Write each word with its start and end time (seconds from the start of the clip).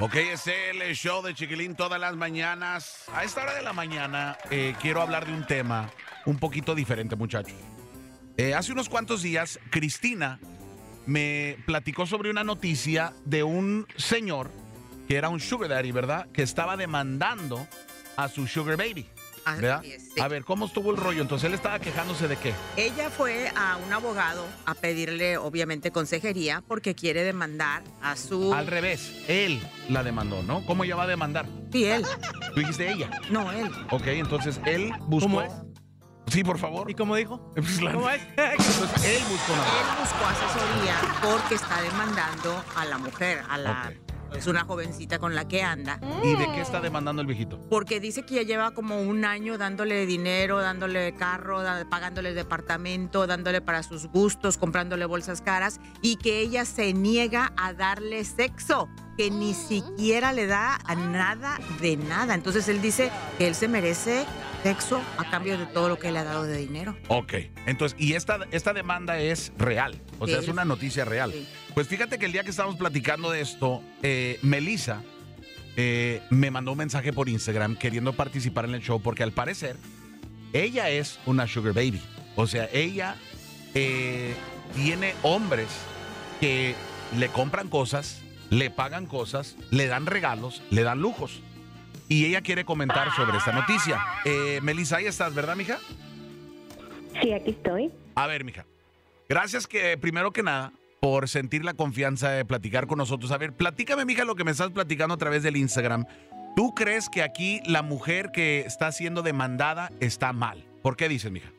Ok, 0.00 0.14
es 0.14 0.46
el 0.46 0.94
show 0.94 1.22
de 1.24 1.34
Chiquilín 1.34 1.74
todas 1.74 2.00
las 2.00 2.14
mañanas. 2.14 3.06
A 3.12 3.24
esta 3.24 3.42
hora 3.42 3.54
de 3.54 3.62
la 3.62 3.72
mañana 3.72 4.38
eh, 4.48 4.76
quiero 4.80 5.02
hablar 5.02 5.26
de 5.26 5.32
un 5.32 5.44
tema 5.44 5.90
un 6.24 6.38
poquito 6.38 6.76
diferente, 6.76 7.16
muchachos. 7.16 7.58
Eh, 8.36 8.54
hace 8.54 8.70
unos 8.70 8.88
cuantos 8.88 9.22
días, 9.22 9.58
Cristina 9.70 10.38
me 11.04 11.56
platicó 11.66 12.06
sobre 12.06 12.30
una 12.30 12.44
noticia 12.44 13.12
de 13.24 13.42
un 13.42 13.88
señor 13.96 14.52
que 15.08 15.16
era 15.16 15.30
un 15.30 15.40
sugar 15.40 15.70
daddy, 15.70 15.90
¿verdad? 15.90 16.28
Que 16.32 16.42
estaba 16.42 16.76
demandando 16.76 17.66
a 18.16 18.28
su 18.28 18.46
sugar 18.46 18.76
baby. 18.76 19.04
¿Verdad? 19.56 19.84
es, 19.84 20.02
sí. 20.14 20.20
A 20.20 20.28
ver, 20.28 20.44
¿cómo 20.44 20.66
estuvo 20.66 20.90
el 20.90 20.96
rollo? 20.96 21.22
Entonces 21.22 21.46
él 21.48 21.54
estaba 21.54 21.78
quejándose 21.78 22.28
de 22.28 22.36
qué. 22.36 22.54
Ella 22.76 23.10
fue 23.10 23.50
a 23.56 23.76
un 23.76 23.92
abogado 23.92 24.44
a 24.66 24.74
pedirle, 24.74 25.36
obviamente, 25.38 25.90
consejería 25.90 26.62
porque 26.66 26.94
quiere 26.94 27.22
demandar 27.24 27.82
a 28.02 28.16
su. 28.16 28.52
Al 28.54 28.66
revés, 28.66 29.24
él 29.28 29.60
la 29.88 30.02
demandó, 30.02 30.42
¿no? 30.42 30.64
¿Cómo 30.66 30.84
ella 30.84 30.96
va 30.96 31.04
a 31.04 31.08
demandar? 31.08 31.46
Sí, 31.72 31.84
él. 31.84 32.04
Tú 32.54 32.60
dijiste 32.60 32.90
ella. 32.90 33.10
No, 33.30 33.50
él. 33.52 33.70
Ok, 33.90 34.06
entonces 34.08 34.60
él 34.64 34.92
buscó. 35.06 35.28
¿Cómo 35.28 35.42
es? 35.42 35.52
Sí, 36.28 36.44
por 36.44 36.58
favor. 36.58 36.90
¿Y 36.90 36.94
cómo 36.94 37.16
dijo? 37.16 37.50
Pues 37.54 37.80
la- 37.80 37.92
¿Cómo 37.92 38.10
es? 38.10 38.20
Entonces, 38.36 39.04
él 39.04 39.22
buscó 39.30 39.52
una 39.54 39.62
Él 39.62 39.86
buscó 40.00 40.26
asesoría 40.26 40.96
porque 41.22 41.54
está 41.54 41.80
demandando 41.80 42.64
a 42.76 42.84
la 42.84 42.98
mujer, 42.98 43.42
a 43.48 43.56
la. 43.58 43.92
Es 44.36 44.46
una 44.46 44.64
jovencita 44.64 45.18
con 45.18 45.34
la 45.34 45.48
que 45.48 45.62
anda. 45.62 45.98
¿Y 46.22 46.36
de 46.36 46.46
qué 46.52 46.60
está 46.60 46.80
demandando 46.80 47.22
el 47.22 47.26
viejito? 47.26 47.58
Porque 47.70 48.00
dice 48.00 48.24
que 48.24 48.34
ya 48.34 48.42
lleva 48.42 48.70
como 48.72 49.00
un 49.00 49.24
año 49.24 49.58
dándole 49.58 50.06
dinero, 50.06 50.58
dándole 50.58 51.14
carro, 51.14 51.62
pagándole 51.90 52.34
departamento, 52.34 53.26
dándole 53.26 53.60
para 53.60 53.82
sus 53.82 54.06
gustos, 54.06 54.56
comprándole 54.58 55.06
bolsas 55.06 55.40
caras 55.40 55.80
y 56.02 56.16
que 56.16 56.40
ella 56.40 56.64
se 56.64 56.92
niega 56.92 57.52
a 57.56 57.72
darle 57.72 58.24
sexo, 58.24 58.88
que 59.16 59.30
ni 59.30 59.54
siquiera 59.54 60.32
le 60.32 60.46
da 60.46 60.78
a 60.84 60.94
nada 60.94 61.58
de 61.80 61.96
nada. 61.96 62.34
Entonces 62.34 62.68
él 62.68 62.80
dice 62.80 63.10
que 63.38 63.48
él 63.48 63.54
se 63.54 63.68
merece 63.68 64.24
sexo 64.62 65.00
a 65.18 65.30
cambio 65.30 65.58
de 65.58 65.66
todo 65.66 65.88
lo 65.88 65.98
que 65.98 66.10
le 66.10 66.18
ha 66.18 66.24
dado 66.24 66.44
de 66.44 66.58
dinero. 66.58 66.96
Ok, 67.08 67.34
entonces, 67.66 67.98
y 68.00 68.14
esta, 68.14 68.40
esta 68.50 68.72
demanda 68.72 69.18
es 69.18 69.52
real, 69.58 70.00
o 70.18 70.26
sea, 70.26 70.38
es 70.38 70.48
una 70.48 70.64
noticia 70.64 71.04
real. 71.04 71.32
sí. 71.32 71.46
Pues 71.74 71.86
fíjate 71.86 72.18
que 72.18 72.26
el 72.26 72.32
día 72.32 72.42
que 72.42 72.50
estábamos 72.50 72.76
platicando 72.76 73.30
de 73.30 73.40
esto, 73.40 73.82
eh, 74.02 74.40
Melissa 74.42 75.02
eh, 75.76 76.22
me 76.28 76.50
mandó 76.50 76.72
un 76.72 76.78
mensaje 76.78 77.12
por 77.12 77.28
Instagram 77.28 77.76
queriendo 77.76 78.12
participar 78.12 78.64
en 78.64 78.74
el 78.74 78.82
show 78.82 79.00
porque 79.00 79.22
al 79.22 79.30
parecer 79.30 79.76
ella 80.52 80.90
es 80.90 81.20
una 81.24 81.46
sugar 81.46 81.72
baby. 81.72 82.02
O 82.34 82.48
sea, 82.48 82.68
ella 82.72 83.14
eh, 83.74 84.34
tiene 84.74 85.14
hombres 85.22 85.68
que 86.40 86.74
le 87.16 87.28
compran 87.28 87.68
cosas, 87.68 88.22
le 88.50 88.70
pagan 88.70 89.06
cosas, 89.06 89.54
le 89.70 89.86
dan 89.86 90.06
regalos, 90.06 90.62
le 90.70 90.82
dan 90.82 91.00
lujos. 91.00 91.42
Y 92.08 92.24
ella 92.24 92.40
quiere 92.40 92.64
comentar 92.64 93.10
sobre 93.14 93.36
esta 93.36 93.52
noticia. 93.52 94.00
Eh, 94.24 94.60
Melissa, 94.62 94.96
ahí 94.96 95.06
estás, 95.06 95.34
¿verdad, 95.34 95.56
mija? 95.56 95.78
Sí, 97.20 97.32
aquí 97.32 97.50
estoy. 97.50 97.90
A 98.14 98.26
ver, 98.26 98.44
mija. 98.44 98.64
Gracias 99.28 99.66
que, 99.66 99.98
primero 99.98 100.32
que 100.32 100.42
nada, 100.42 100.72
por 101.00 101.28
sentir 101.28 101.64
la 101.64 101.74
confianza 101.74 102.30
de 102.30 102.44
platicar 102.44 102.86
con 102.86 102.98
nosotros. 102.98 103.30
A 103.30 103.38
ver, 103.38 103.52
platícame, 103.52 104.04
mija, 104.04 104.24
lo 104.24 104.36
que 104.36 104.44
me 104.44 104.50
estás 104.50 104.70
platicando 104.70 105.14
a 105.14 105.18
través 105.18 105.42
del 105.42 105.56
Instagram. 105.56 106.06
¿Tú 106.56 106.74
crees 106.74 107.08
que 107.08 107.22
aquí 107.22 107.60
la 107.66 107.82
mujer 107.82 108.30
que 108.32 108.60
está 108.60 108.90
siendo 108.90 109.22
demandada 109.22 109.92
está 110.00 110.32
mal? 110.32 110.64
¿Por 110.82 110.96
qué 110.96 111.08
dices, 111.08 111.30
mija? 111.30 111.52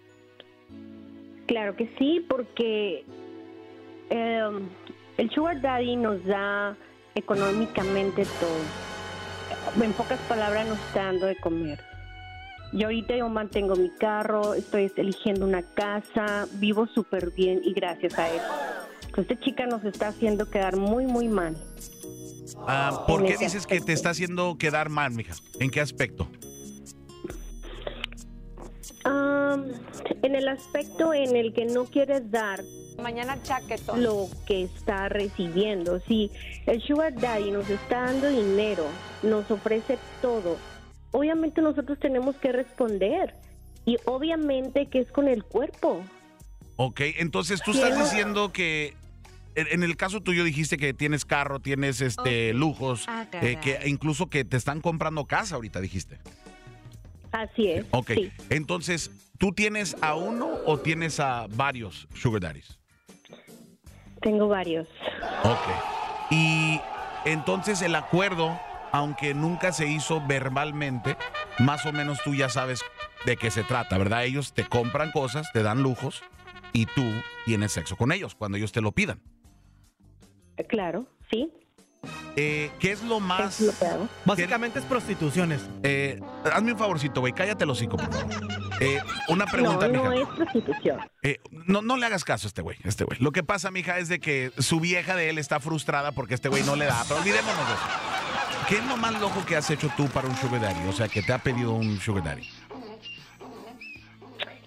Claro 1.47 1.75
que 1.75 1.94
sí, 1.97 2.25
porque 2.28 3.06
eh, 4.09 4.50
el 5.17 5.30
Sugar 5.31 5.61
Daddy 5.61 5.95
nos 5.95 6.23
da 6.25 6.75
económicamente 7.16 8.23
todo. 8.39 8.98
En 9.81 9.94
pocas 9.94 10.19
palabras, 10.28 10.67
nos 10.67 10.80
está 10.80 11.05
dando 11.05 11.25
de 11.25 11.36
comer. 11.38 11.80
Yo 12.72 12.88
ahorita 12.88 13.16
yo 13.16 13.28
mantengo 13.30 13.75
mi 13.75 13.89
carro, 13.89 14.53
estoy 14.53 14.91
eligiendo 14.96 15.46
una 15.46 15.63
casa, 15.63 16.47
vivo 16.53 16.85
súper 16.88 17.31
bien 17.31 17.62
y 17.63 17.74
gracias 17.74 18.18
a 18.19 18.29
eso. 18.29 18.46
Pues 19.16 19.28
esta 19.29 19.44
chica 19.44 19.66
nos 19.66 19.84
está 19.84 20.09
haciendo 20.09 20.50
quedar 20.50 20.78
muy, 20.78 21.07
muy 21.07 21.28
mal. 21.28 21.57
Ah, 22.68 23.06
¿Por 23.07 23.25
qué 23.25 23.38
dices 23.38 23.66
que 23.66 23.81
te 23.81 23.94
está 23.94 24.12
haciendo 24.12 24.57
quedar 24.57 24.90
mal, 24.90 25.12
mija? 25.12 25.34
¿En 25.59 25.72
qué 25.72 25.81
aspecto? 25.81 26.28
Am, 29.03 29.66
en 30.22 30.35
el 30.35 30.47
aspecto 30.47 31.13
en 31.13 31.35
el 31.35 31.53
que 31.53 31.66
no 31.66 31.85
quieres 31.85 32.29
dar 32.29 32.62
Mañana 33.02 33.42
chaquetón. 33.44 34.04
lo 34.04 34.28
que 34.46 34.64
está 34.64 35.10
recibiendo. 35.10 36.00
Si 36.02 36.32
el 36.66 36.82
Sugar 36.82 37.14
Daddy 37.16 37.52
nos 37.52 37.70
está 37.70 38.02
dando 38.06 38.30
dinero, 38.30 38.86
nos 39.24 39.50
ofrece 39.52 39.98
todo, 40.22 40.58
obviamente 41.12 41.62
nosotros 41.62 41.98
tenemos 42.00 42.36
que 42.38 42.52
responder. 42.52 43.34
Y 43.86 43.98
obviamente 44.06 44.88
que 44.88 45.00
es 45.00 45.12
con 45.12 45.28
el 45.28 45.44
cuerpo. 45.44 46.04
Ok, 46.76 47.02
entonces 47.18 47.62
tú 47.64 47.72
estás 47.72 47.98
diciendo 47.98 48.52
que 48.52 48.94
en 49.56 49.84
el 49.84 49.98
caso 49.98 50.22
tuyo 50.22 50.44
dijiste 50.44 50.78
que 50.78 50.94
tienes 50.94 51.26
carro, 51.26 51.60
tienes 51.60 52.00
este 52.02 52.54
lujos, 52.54 53.06
Ah, 53.08 53.26
eh, 53.42 53.58
que 53.62 53.80
incluso 53.88 54.28
que 54.28 54.46
te 54.46 54.56
están 54.58 54.80
comprando 54.80 55.26
casa 55.26 55.56
ahorita 55.56 55.81
dijiste. 55.81 56.20
Así 57.31 57.68
es. 57.70 57.86
Ok, 57.92 58.12
Sí. 58.14 58.31
entonces, 58.50 59.12
¿tú 59.38 59.52
tienes 59.52 59.96
a 60.02 60.16
uno 60.16 60.50
o 60.66 60.80
tienes 60.80 61.20
a 61.20 61.48
varios 61.50 62.08
sugar 62.14 62.42
daddies? 62.42 62.78
Tengo 64.22 64.47
varios. 64.47 64.88
Ok. 65.44 66.31
Y 66.31 66.80
entonces 67.25 67.81
el 67.81 67.96
acuerdo, 67.96 68.59
aunque 68.91 69.34
nunca 69.34 69.72
se 69.72 69.88
hizo 69.88 70.22
verbalmente, 70.25 71.18
más 71.59 71.85
o 71.85 71.91
menos 71.91 72.22
tú 72.24 72.35
ya 72.35 72.50
sabes 72.50 72.81
de 73.25 73.38
qué 73.38 73.52
se 73.52 73.63
trata, 73.63 73.97
¿verdad? 73.97 74.24
Ellos 74.24 74.53
te 74.53 74.66
compran 74.66 75.12
cosas, 75.12 75.52
te 75.52 75.63
dan 75.63 75.81
lujos 75.81 76.24
y 76.74 76.85
tú 76.85 77.03
tienes 77.46 77.72
sexo 77.72 77.96
con 77.96 78.12
ellos 78.12 78.35
cuando 78.35 78.57
ellos 78.57 78.72
te 78.72 78.81
lo 78.81 78.91
pidan. 78.91 79.22
Eh, 80.57 80.66
Claro, 80.66 81.06
sí. 81.31 81.51
Eh, 82.36 82.72
¿Qué 82.80 82.91
es 82.91 83.03
lo 83.03 83.19
más... 83.19 83.59
Es 83.59 83.68
lo 83.68 83.78
que 83.78 83.86
hago. 83.86 84.07
Básicamente 84.24 84.80
es 84.80 84.86
prostituciones. 84.86 85.69
Eh, 85.84 86.19
hazme 86.53 86.74
un 86.74 86.78
favorcito, 86.78 87.19
güey, 87.19 87.34
cállate 87.34 87.66
el 87.66 87.69
hocico, 87.69 87.97
por 87.97 88.12
favor. 88.13 88.59
Eh, 88.79 89.00
una 89.28 89.45
No, 89.45 89.51
pregunta, 89.51 89.88
no 89.90 90.09
mija. 90.09 90.22
es 90.23 90.28
prostitución. 90.29 91.00
Eh, 91.22 91.38
no, 91.67 91.81
no 91.81 91.97
le 91.97 92.06
hagas 92.06 92.23
caso 92.23 92.47
a 92.47 92.50
este 92.50 92.62
güey, 92.62 92.78
este 92.84 93.03
güey. 93.03 93.19
Lo 93.19 93.31
que 93.31 93.44
pasa, 93.44 93.72
mija, 93.72 93.97
es 94.00 94.07
de 94.09 94.19
que 94.19 94.51
su 94.57 94.79
vieja 94.79 95.16
de 95.16 95.29
él 95.29 95.38
está 95.38 95.59
frustrada 95.59 96.12
porque 96.13 96.34
este 96.35 96.47
güey 96.50 96.63
no 96.63 96.75
le 96.75 96.85
da. 96.85 97.03
Pero 97.07 97.19
olvidémonos 97.19 97.68
de 97.68 97.73
eso. 97.73 97.84
¿Qué 98.69 98.75
es 98.78 98.85
lo 98.85 98.97
más 98.97 99.19
loco 99.19 99.44
que 99.45 99.56
has 99.56 99.69
hecho 99.72 99.89
tú 99.97 100.06
para 100.07 100.28
un 100.28 100.35
sugar 100.38 100.62
daddy? 100.62 100.88
O 100.88 100.94
sea, 100.94 101.07
que 101.07 101.22
te 101.22 101.34
ha 101.34 101.39
pedido 101.39 101.73
un 101.73 102.00
sugar 102.00 102.23
daddy. 102.23 102.47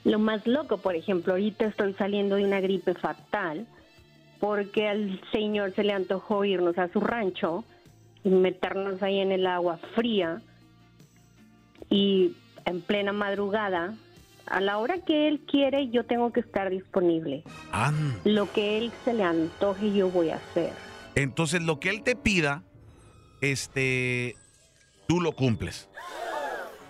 Lo 0.05 0.19
más 0.19 0.45
loco, 0.47 0.79
por 0.79 0.97
ejemplo, 0.97 1.35
ahorita 1.35 1.67
estoy 1.67 1.95
saliendo 1.95 2.35
de 2.37 2.45
una 2.45 2.61
gripe 2.61 2.95
fatal 2.95 3.67
porque 4.41 4.89
al 4.89 5.21
señor 5.31 5.73
se 5.77 5.85
le 5.85 5.93
antojó 5.93 6.45
irnos 6.45 6.77
a 6.77 6.89
su 6.93 7.01
rancho 7.01 7.65
y 8.25 8.31
meternos 8.31 9.01
ahí 9.03 9.21
en 9.21 9.31
el 9.31 9.47
agua 9.47 9.79
fría 9.95 10.43
y 11.89 12.35
en 12.65 12.81
plena 12.81 13.13
madrugada, 13.13 13.95
a 14.47 14.61
la 14.61 14.79
hora 14.79 14.99
que 15.05 15.29
él 15.29 15.41
quiere 15.47 15.89
yo 15.91 16.05
tengo 16.05 16.33
que 16.33 16.41
estar 16.41 16.69
disponible. 16.71 17.45
Ah, 17.73 17.93
Lo 18.25 18.51
que 18.53 18.79
él 18.79 18.93
se 19.05 19.15
le 19.15 19.23
antoje 19.25 19.93
yo 19.93 20.11
voy 20.11 20.31
a 20.31 20.37
hacer. 20.37 20.73
entonces 21.15 21.63
lo 21.63 21.79
que 21.81 21.91
él 21.91 22.03
te 22.03 22.17
pida, 22.17 22.63
este, 23.41 24.37
tú 25.07 25.21
lo 25.21 25.33
cumples. 25.33 25.89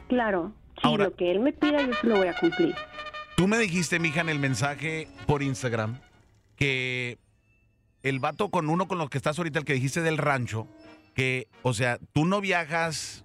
Claro, 0.09 0.53
Ahora- 0.83 1.05
lo 1.05 1.15
que 1.17 1.31
él 1.31 1.41
me 1.41 1.53
pida 1.53 1.83
yo 1.83 1.93
se 1.95 2.07
lo 2.07 2.17
voy 2.17 2.29
a 2.29 2.35
cumplir. 2.39 2.75
Tú 3.37 3.49
me 3.49 3.59
dijiste, 3.59 3.99
mija, 3.99 4.21
en 4.21 4.29
el 4.29 4.39
mensaje 4.39 5.09
por 5.27 5.43
Instagram 5.43 5.99
que 6.57 7.19
el 8.03 8.19
vato 8.21 8.51
con 8.51 8.69
uno 8.69 8.87
con 8.89 8.99
los 8.99 9.09
que 9.11 9.17
estás 9.19 9.39
ahorita, 9.39 9.59
el 9.61 9.65
que 9.65 9.73
dijiste 9.75 10.03
del 10.03 10.19
rancho, 10.19 10.67
que, 11.15 11.49
o 11.63 11.73
sea, 11.75 11.99
tú 12.13 12.25
no 12.25 12.41
viajas 12.41 13.25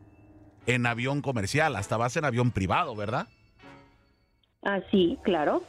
en 0.67 0.85
avión 0.85 1.21
comercial, 1.21 1.75
hasta 1.75 1.97
vas 1.97 2.15
en 2.17 2.25
avión 2.25 2.51
privado, 2.51 2.95
¿verdad? 2.95 3.27
Así, 4.61 5.17
claro. 5.23 5.63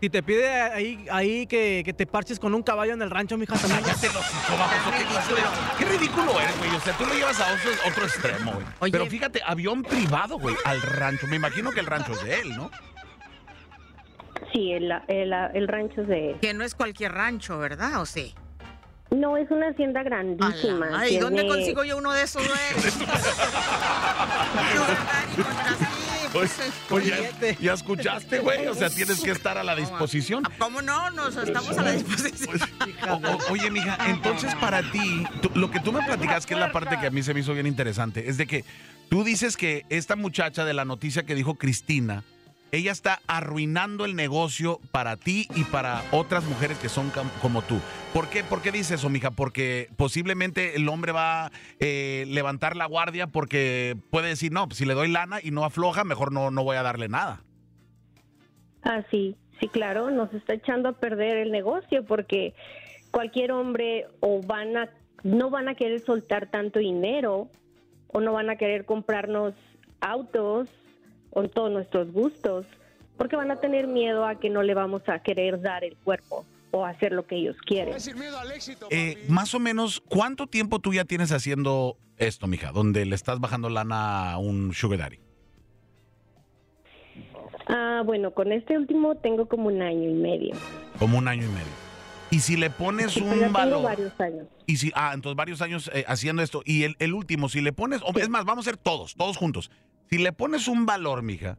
Si 0.00 0.08
te 0.10 0.22
pide 0.22 0.48
ahí, 0.48 1.06
ahí 1.10 1.46
que, 1.48 1.82
que 1.84 1.92
te 1.92 2.06
parches 2.06 2.38
con 2.38 2.54
un 2.54 2.62
caballo 2.62 2.92
en 2.92 3.02
el 3.02 3.10
rancho, 3.10 3.36
mija, 3.36 3.56
también. 3.56 3.80
Cállate 3.82 4.06
los 4.12 4.24
¿qué 4.26 5.04
clase 5.06 5.34
de- 5.34 5.40
Qué 5.78 5.84
ridículo 5.86 6.40
eres, 6.40 6.56
güey. 6.58 6.70
O 6.70 6.80
sea, 6.80 6.96
tú 6.96 7.04
lo 7.04 7.14
llevas 7.14 7.40
a 7.40 7.52
otro, 7.52 7.70
otro 7.90 8.04
extremo, 8.04 8.52
güey. 8.52 8.66
Oye. 8.78 8.92
Pero 8.92 9.06
fíjate, 9.06 9.40
avión 9.44 9.82
privado, 9.82 10.38
güey, 10.38 10.54
al 10.64 10.80
rancho. 10.82 11.26
Me 11.26 11.34
imagino 11.36 11.72
que 11.72 11.80
el 11.80 11.86
rancho 11.86 12.12
es 12.12 12.22
de 12.22 12.40
él, 12.40 12.56
¿no? 12.56 12.70
Sí, 14.52 14.72
el, 14.72 14.90
el, 15.08 15.32
el 15.32 15.66
rancho 15.68 16.02
es 16.02 16.08
de 16.08 16.30
él. 16.30 16.36
Que 16.40 16.54
no 16.54 16.62
es 16.64 16.74
cualquier 16.76 17.12
rancho, 17.12 17.58
¿verdad? 17.58 18.00
¿O 18.00 18.06
sí? 18.06 18.34
No, 19.10 19.36
es 19.38 19.50
una 19.50 19.68
hacienda 19.68 20.02
grandísima. 20.02 20.86
A 20.86 20.90
la 20.90 20.96
madre, 20.98 21.10
¿Y 21.10 21.18
dónde 21.18 21.46
consigo 21.46 21.82
yo 21.84 21.96
uno 21.96 22.12
de 22.12 22.22
esos, 22.22 22.42
pues, 26.32 26.52
Oye, 26.90 27.12
Billete. 27.12 27.56
ya 27.60 27.72
escuchaste, 27.72 28.40
güey. 28.40 28.66
O 28.66 28.74
sea, 28.74 28.90
tienes 28.90 29.20
que 29.20 29.30
estar 29.30 29.56
a 29.58 29.64
la 29.64 29.74
disposición. 29.74 30.44
¿Cómo 30.58 30.82
no? 30.82 31.10
Nos 31.10 31.36
estamos 31.36 31.76
a 31.78 31.82
la 31.82 31.92
disposición. 31.92 32.58
Pues, 32.58 32.62
o- 33.08 33.14
o- 33.14 33.52
oye, 33.52 33.70
mija, 33.70 33.96
entonces 34.08 34.54
para 34.56 34.82
ti, 34.90 35.24
tú- 35.40 35.50
lo 35.54 35.70
que 35.70 35.80
tú 35.80 35.92
me 35.92 36.02
platicas, 36.02 36.44
que 36.46 36.54
es 36.54 36.60
la 36.60 36.70
parte 36.72 36.98
que 37.00 37.06
a 37.06 37.10
mí 37.10 37.22
se 37.22 37.32
me 37.34 37.40
hizo 37.40 37.54
bien 37.54 37.66
interesante, 37.66 38.28
es 38.28 38.36
de 38.36 38.46
que 38.46 38.64
tú 39.08 39.24
dices 39.24 39.56
que 39.56 39.86
esta 39.88 40.16
muchacha 40.16 40.64
de 40.64 40.74
la 40.74 40.84
noticia 40.84 41.24
que 41.24 41.34
dijo 41.34 41.54
Cristina, 41.54 42.24
ella 42.70 42.92
está 42.92 43.20
arruinando 43.26 44.04
el 44.04 44.14
negocio 44.14 44.80
para 44.92 45.16
ti 45.16 45.48
y 45.54 45.64
para 45.64 46.02
otras 46.12 46.44
mujeres 46.44 46.78
que 46.78 46.88
son 46.88 47.10
como 47.40 47.62
tú. 47.62 47.78
¿Por 48.12 48.28
qué, 48.28 48.44
¿Por 48.44 48.62
qué 48.62 48.72
dices 48.72 49.00
eso, 49.00 49.08
mija? 49.08 49.30
Porque 49.30 49.88
posiblemente 49.96 50.76
el 50.76 50.88
hombre 50.88 51.12
va 51.12 51.46
a 51.46 51.50
eh, 51.80 52.24
levantar 52.28 52.76
la 52.76 52.86
guardia 52.86 53.26
porque 53.26 53.96
puede 54.10 54.28
decir, 54.28 54.52
no, 54.52 54.66
pues, 54.66 54.78
si 54.78 54.84
le 54.84 54.94
doy 54.94 55.08
lana 55.08 55.38
y 55.42 55.50
no 55.50 55.64
afloja, 55.64 56.04
mejor 56.04 56.32
no, 56.32 56.50
no 56.50 56.64
voy 56.64 56.76
a 56.76 56.82
darle 56.82 57.08
nada. 57.08 57.42
Ah, 58.82 59.02
sí, 59.10 59.36
sí, 59.60 59.68
claro, 59.68 60.10
nos 60.10 60.32
está 60.34 60.54
echando 60.54 60.90
a 60.90 60.92
perder 60.92 61.36
el 61.38 61.52
negocio 61.52 62.04
porque 62.04 62.54
cualquier 63.10 63.52
hombre 63.52 64.06
o 64.20 64.42
van 64.42 64.76
a, 64.76 64.90
no 65.22 65.50
van 65.50 65.68
a 65.68 65.74
querer 65.74 66.00
soltar 66.04 66.50
tanto 66.50 66.78
dinero 66.78 67.48
o 68.08 68.20
no 68.20 68.32
van 68.32 68.50
a 68.50 68.56
querer 68.56 68.84
comprarnos 68.84 69.54
autos 70.00 70.68
con 71.30 71.48
todos 71.48 71.70
nuestros 71.70 72.12
gustos 72.12 72.66
porque 73.16 73.36
van 73.36 73.50
a 73.50 73.56
tener 73.56 73.86
miedo 73.86 74.26
a 74.26 74.38
que 74.38 74.48
no 74.50 74.62
le 74.62 74.74
vamos 74.74 75.02
a 75.08 75.18
querer 75.20 75.60
dar 75.60 75.82
el 75.84 75.96
cuerpo 75.96 76.44
o 76.70 76.84
hacer 76.84 77.12
lo 77.12 77.26
que 77.26 77.36
ellos 77.36 77.56
quieren. 77.66 77.94
Eh, 78.90 79.24
más 79.28 79.54
o 79.54 79.58
menos, 79.58 80.00
¿cuánto 80.08 80.46
tiempo 80.46 80.78
tú 80.78 80.92
ya 80.94 81.04
tienes 81.04 81.32
haciendo 81.32 81.96
esto, 82.16 82.46
mija? 82.46 82.70
Donde 82.72 83.04
le 83.06 83.14
estás 83.14 83.40
bajando 83.40 83.70
lana 83.70 84.32
a 84.32 84.38
un 84.38 84.72
sugar 84.74 84.98
daddy. 85.00 85.18
Ah, 87.68 88.02
bueno, 88.04 88.32
con 88.32 88.52
este 88.52 88.78
último 88.78 89.16
tengo 89.16 89.46
como 89.46 89.66
un 89.68 89.82
año 89.82 90.08
y 90.08 90.14
medio. 90.14 90.54
Como 90.98 91.18
un 91.18 91.28
año 91.28 91.44
y 91.44 91.48
medio. 91.48 91.88
Y 92.30 92.40
si 92.40 92.56
le 92.56 92.70
pones 92.70 93.12
Sí, 93.12 93.20
un 93.22 93.30
tengo 93.30 93.52
valor. 93.52 93.82
varios 93.82 94.20
años. 94.20 94.46
Y 94.66 94.76
si, 94.76 94.92
ah, 94.94 95.12
entonces 95.14 95.36
varios 95.36 95.62
años 95.62 95.90
eh, 95.94 96.04
haciendo 96.06 96.42
esto. 96.42 96.62
Y 96.64 96.84
el, 96.84 96.96
el 96.98 97.14
último, 97.14 97.48
si 97.48 97.60
le 97.62 97.72
pones, 97.72 98.00
o 98.02 98.16
es 98.18 98.28
más, 98.28 98.44
vamos 98.44 98.66
a 98.66 98.70
ser 98.70 98.76
todos, 98.78 99.14
todos 99.14 99.36
juntos. 99.36 99.70
Si 100.10 100.18
le 100.18 100.32
pones 100.32 100.68
un 100.68 100.86
valor, 100.86 101.22
mija, 101.22 101.58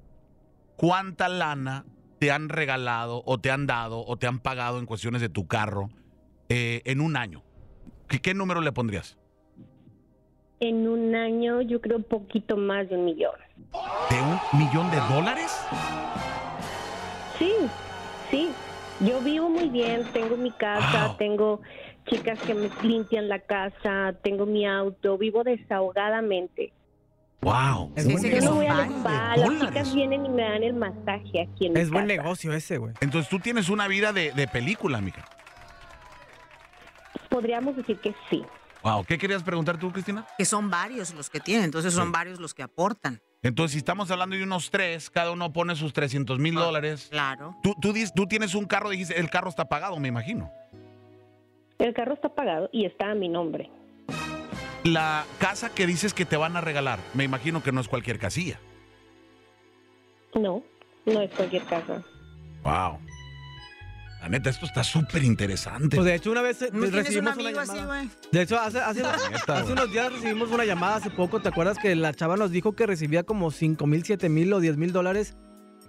¿cuánta 0.76 1.30
lana 1.30 1.86
te 2.20 2.32
han 2.32 2.50
regalado 2.50 3.22
o 3.26 3.40
te 3.40 3.52
han 3.52 3.68
dado 3.68 4.04
o 4.06 4.18
te 4.18 4.28
han 4.28 4.40
pagado 4.40 4.80
en 4.80 4.86
cuestiones 4.86 5.22
de 5.22 5.30
tu 5.30 5.48
carro 5.48 5.90
eh, 6.50 6.82
en 6.86 7.02
un 7.02 7.16
año? 7.16 7.44
¿Qué, 8.08 8.20
qué 8.20 8.34
número 8.34 8.62
le 8.62 8.72
pondrías? 8.72 9.18
En 10.60 10.88
un 10.88 11.16
año 11.16 11.62
yo 11.62 11.80
creo 11.80 12.02
poquito 12.02 12.58
más 12.58 12.90
de 12.90 12.96
un 12.98 13.06
millón. 13.06 13.36
¿De 14.10 14.22
un 14.22 14.60
millón 14.60 14.90
de 14.92 14.98
dólares? 15.14 15.52
Sí, 17.38 17.54
sí. 18.32 18.50
Yo 19.02 19.22
vivo 19.22 19.48
muy 19.48 19.70
bien, 19.70 20.04
tengo 20.12 20.36
mi 20.36 20.52
casa, 20.52 21.08
Wow. 21.08 21.18
tengo 21.18 21.62
chicas 22.08 22.38
que 22.42 22.54
me 22.54 22.70
limpian 22.84 23.30
la 23.30 23.40
casa, 23.40 24.14
tengo 24.24 24.46
mi 24.46 24.66
auto, 24.68 25.18
vivo 25.18 25.44
desahogadamente. 25.44 26.74
¡Wow! 27.42 27.94
Es 27.96 28.04
Sí, 28.04 28.12
buen 28.12 28.24
sí, 28.24 28.30
Yo 28.30 28.36
que 28.40 28.42
no 28.46 28.56
voy 28.56 28.66
spa, 28.68 29.38
las 29.38 29.60
chicas 29.60 29.96
vienen 29.96 30.26
y 30.26 30.30
me 30.30 30.42
dan 30.44 30.62
el 30.64 30.74
masaje 30.74 31.42
aquí 31.42 31.68
en 31.68 31.74
mi 31.74 31.80
Es 31.80 31.90
buen 31.90 32.06
casa. 32.08 32.22
negocio 32.22 32.54
ese, 32.54 32.78
güey. 32.78 32.94
Entonces 33.00 33.30
tú 33.30 33.40
tienes 33.40 33.70
una 33.70 33.88
vida 33.88 34.12
de, 34.12 34.32
de 34.34 34.48
película, 34.48 35.00
mija. 35.00 35.24
Podríamos 37.30 37.76
decir 37.78 37.98
que 38.00 38.14
sí. 38.30 38.44
Wow. 38.84 39.04
¿Qué 39.06 39.18
querías 39.18 39.44
preguntar 39.44 39.78
tú, 39.78 39.92
Cristina? 39.92 40.26
Que 40.38 40.46
son 40.46 40.70
varios 40.70 41.14
los 41.14 41.30
que 41.30 41.40
tienen, 41.40 41.66
entonces 41.66 41.94
son 41.94 42.08
Sí. 42.08 42.12
varios 42.14 42.40
los 42.40 42.54
que 42.54 42.64
aportan. 42.64 43.22
Entonces, 43.42 43.72
si 43.74 43.78
estamos 43.78 44.10
hablando 44.12 44.36
de 44.36 44.44
unos 44.44 44.70
tres, 44.70 45.10
cada 45.10 45.32
uno 45.32 45.54
pone 45.54 45.76
sus 45.76 45.94
300 45.94 46.40
mil 46.40 46.58
Ah. 46.58 46.62
dólares. 46.62 47.08
Claro. 47.12 47.56
Tú, 47.64 47.74
tú, 47.80 47.94
tú 48.16 48.26
tienes 48.28 48.56
un 48.56 48.66
carro, 48.66 48.90
dijiste, 48.90 49.18
el 49.20 49.30
carro 49.30 49.50
está 49.50 49.66
pagado, 49.70 49.98
me 49.98 50.08
imagino. 50.10 50.52
El 51.78 51.94
carro 51.94 52.14
está 52.14 52.30
pagado 52.36 52.70
y 52.74 52.86
está 52.86 53.12
a 53.12 53.16
mi 53.16 53.30
nombre. 53.30 53.70
La 54.94 55.26
casa 55.40 55.70
que 55.70 55.86
dices 55.88 56.14
que 56.14 56.26
te 56.26 56.38
van 56.38 56.56
a 56.56 56.62
regalar, 56.62 57.00
me 57.14 57.24
imagino 57.24 57.62
que 57.64 57.72
no 57.72 57.82
es 57.82 57.88
cualquier 57.88 58.20
casilla. 58.20 58.60
No, 60.36 60.64
no 61.06 61.22
es 61.22 61.32
cualquier 61.32 61.64
casa. 61.66 62.04
Wow. 62.64 63.00
La 64.22 64.28
neta, 64.28 64.50
esto 64.50 64.66
está 64.66 64.84
súper 64.84 65.24
interesante. 65.24 65.96
Pues 65.96 66.06
de 66.06 66.16
hecho, 66.16 66.32
una 66.32 66.42
vez 66.42 66.62
eh, 66.62 66.70
¿No 66.74 66.86
un 66.86 66.92
recibimos 66.92 67.36
una 67.38 67.44
amigo 67.48 67.60
así, 67.62 67.76
llamada. 67.78 68.04
güey? 68.04 68.10
De 68.32 68.42
hecho, 68.42 68.60
hace, 68.60 68.80
hace, 68.80 69.02
neta, 69.02 69.54
hace 69.54 69.62
güey. 69.64 69.72
unos 69.74 69.92
días 69.92 70.12
recibimos 70.12 70.50
una 70.52 70.66
llamada 70.66 70.98
hace 70.98 71.10
poco. 71.10 71.40
¿Te 71.42 71.48
acuerdas 71.50 71.78
que 71.82 71.96
la 71.96 72.14
chava 72.14 72.36
nos 72.36 72.52
dijo 72.52 72.76
que 72.76 72.86
recibía 72.86 73.24
como 73.24 73.50
5 73.50 73.88
mil, 73.88 74.04
7 74.04 74.28
mil 74.28 74.52
o 74.52 74.60
10 74.60 74.76
mil 74.78 74.92
dólares 74.92 75.38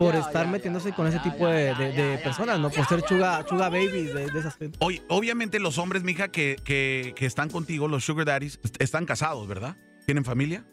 por 0.00 0.14
estar 0.16 0.48
metiéndose 0.48 0.92
con 0.94 1.06
ese 1.06 1.18
tipo 1.18 1.46
de, 1.46 1.74
de- 1.74 1.92
de 1.92 2.18
personas, 2.18 2.58
¿no? 2.58 2.70
Por 2.70 2.86
ser 2.86 3.02
chuga, 3.02 3.44
chuga 3.44 3.68
babies 3.68 4.14
de, 4.14 4.30
de 4.30 4.38
esas 4.38 4.56
gente. 4.56 4.78
Oye, 4.80 5.02
obviamente 5.08 5.60
los 5.60 5.76
hombres, 5.76 6.04
mija, 6.04 6.28
que, 6.28 6.56
que, 6.64 7.12
que 7.14 7.26
están 7.26 7.50
contigo, 7.50 7.86
los 7.86 8.02
sugar 8.02 8.24
daddies, 8.24 8.58
est- 8.64 8.80
están 8.80 9.04
casados, 9.04 9.46
¿verdad? 9.46 9.76
¿Tienen 10.06 10.24
familia? 10.24 10.64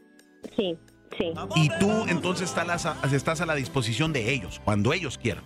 Sí, 0.55 0.77
sí. 1.17 1.33
Y 1.57 1.67
tú 1.77 2.05
entonces 2.07 2.47
estás 2.49 2.85
a, 2.85 2.95
estás 3.13 3.41
a 3.41 3.45
la 3.45 3.55
disposición 3.55 4.13
de 4.13 4.31
ellos, 4.31 4.61
cuando 4.63 4.93
ellos 4.93 5.17
quieran. 5.17 5.43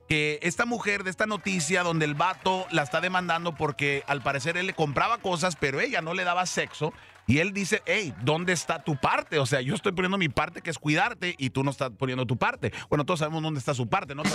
Que 0.09 0.39
esta 0.41 0.65
mujer 0.65 1.03
de 1.03 1.09
esta 1.09 1.25
noticia 1.25 1.83
donde 1.83 2.05
el 2.05 2.15
vato 2.15 2.65
la 2.71 2.83
está 2.83 2.99
demandando 2.99 3.55
porque 3.55 4.03
al 4.07 4.21
parecer 4.21 4.57
él 4.57 4.67
le 4.67 4.73
compraba 4.73 5.19
cosas, 5.19 5.55
pero 5.55 5.79
ella 5.79 6.01
no 6.01 6.13
le 6.13 6.25
daba 6.25 6.45
sexo. 6.45 6.91
Y 7.31 7.39
él 7.39 7.53
dice, 7.53 7.81
hey, 7.85 8.13
¿dónde 8.23 8.51
está 8.51 8.83
tu 8.83 8.97
parte? 8.97 9.39
O 9.39 9.45
sea, 9.45 9.61
yo 9.61 9.73
estoy 9.73 9.93
poniendo 9.93 10.17
mi 10.17 10.27
parte, 10.27 10.61
que 10.61 10.69
es 10.69 10.77
cuidarte, 10.77 11.33
y 11.37 11.51
tú 11.51 11.63
no 11.63 11.71
estás 11.71 11.91
poniendo 11.97 12.27
tu 12.27 12.37
parte. 12.37 12.73
Bueno, 12.89 13.05
todos 13.05 13.21
sabemos 13.21 13.41
dónde 13.41 13.59
está 13.59 13.73
su 13.73 13.87
parte, 13.87 14.13
¿no? 14.13 14.23
La. 14.23 14.31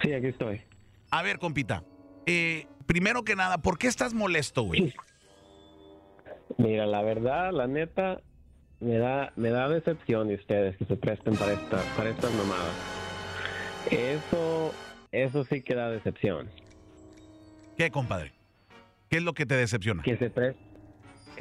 Sí, 0.00 0.14
aquí 0.14 0.28
estoy. 0.28 0.62
A 1.10 1.20
ver, 1.22 1.38
compita. 1.38 1.84
eh, 2.24 2.66
primero 2.86 3.22
que 3.22 3.36
nada, 3.36 3.58
¿por 3.58 3.76
qué 3.76 3.86
estás 3.86 4.14
molesto, 4.14 4.62
güey? 4.62 4.94
Mira, 6.58 6.86
la 6.86 7.02
verdad, 7.02 7.52
la 7.52 7.66
neta, 7.66 8.20
me 8.80 8.98
da, 8.98 9.32
me 9.36 9.50
da 9.50 9.68
decepción 9.68 10.28
de 10.28 10.34
ustedes 10.34 10.76
que 10.76 10.84
se 10.84 10.96
presten 10.96 11.36
para 11.36 11.52
esta, 11.52 11.78
para 11.96 12.10
estas 12.10 12.32
mamadas. 12.34 12.74
Eso, 13.90 14.72
eso 15.12 15.44
sí 15.44 15.62
que 15.62 15.74
da 15.74 15.90
decepción. 15.90 16.50
¿Qué, 17.76 17.90
compadre? 17.90 18.32
¿Qué 19.10 19.18
es 19.18 19.22
lo 19.22 19.32
que 19.32 19.46
te 19.46 19.56
decepciona? 19.56 20.02
Que 20.02 20.16
se 20.16 20.30
pre- 20.30 20.54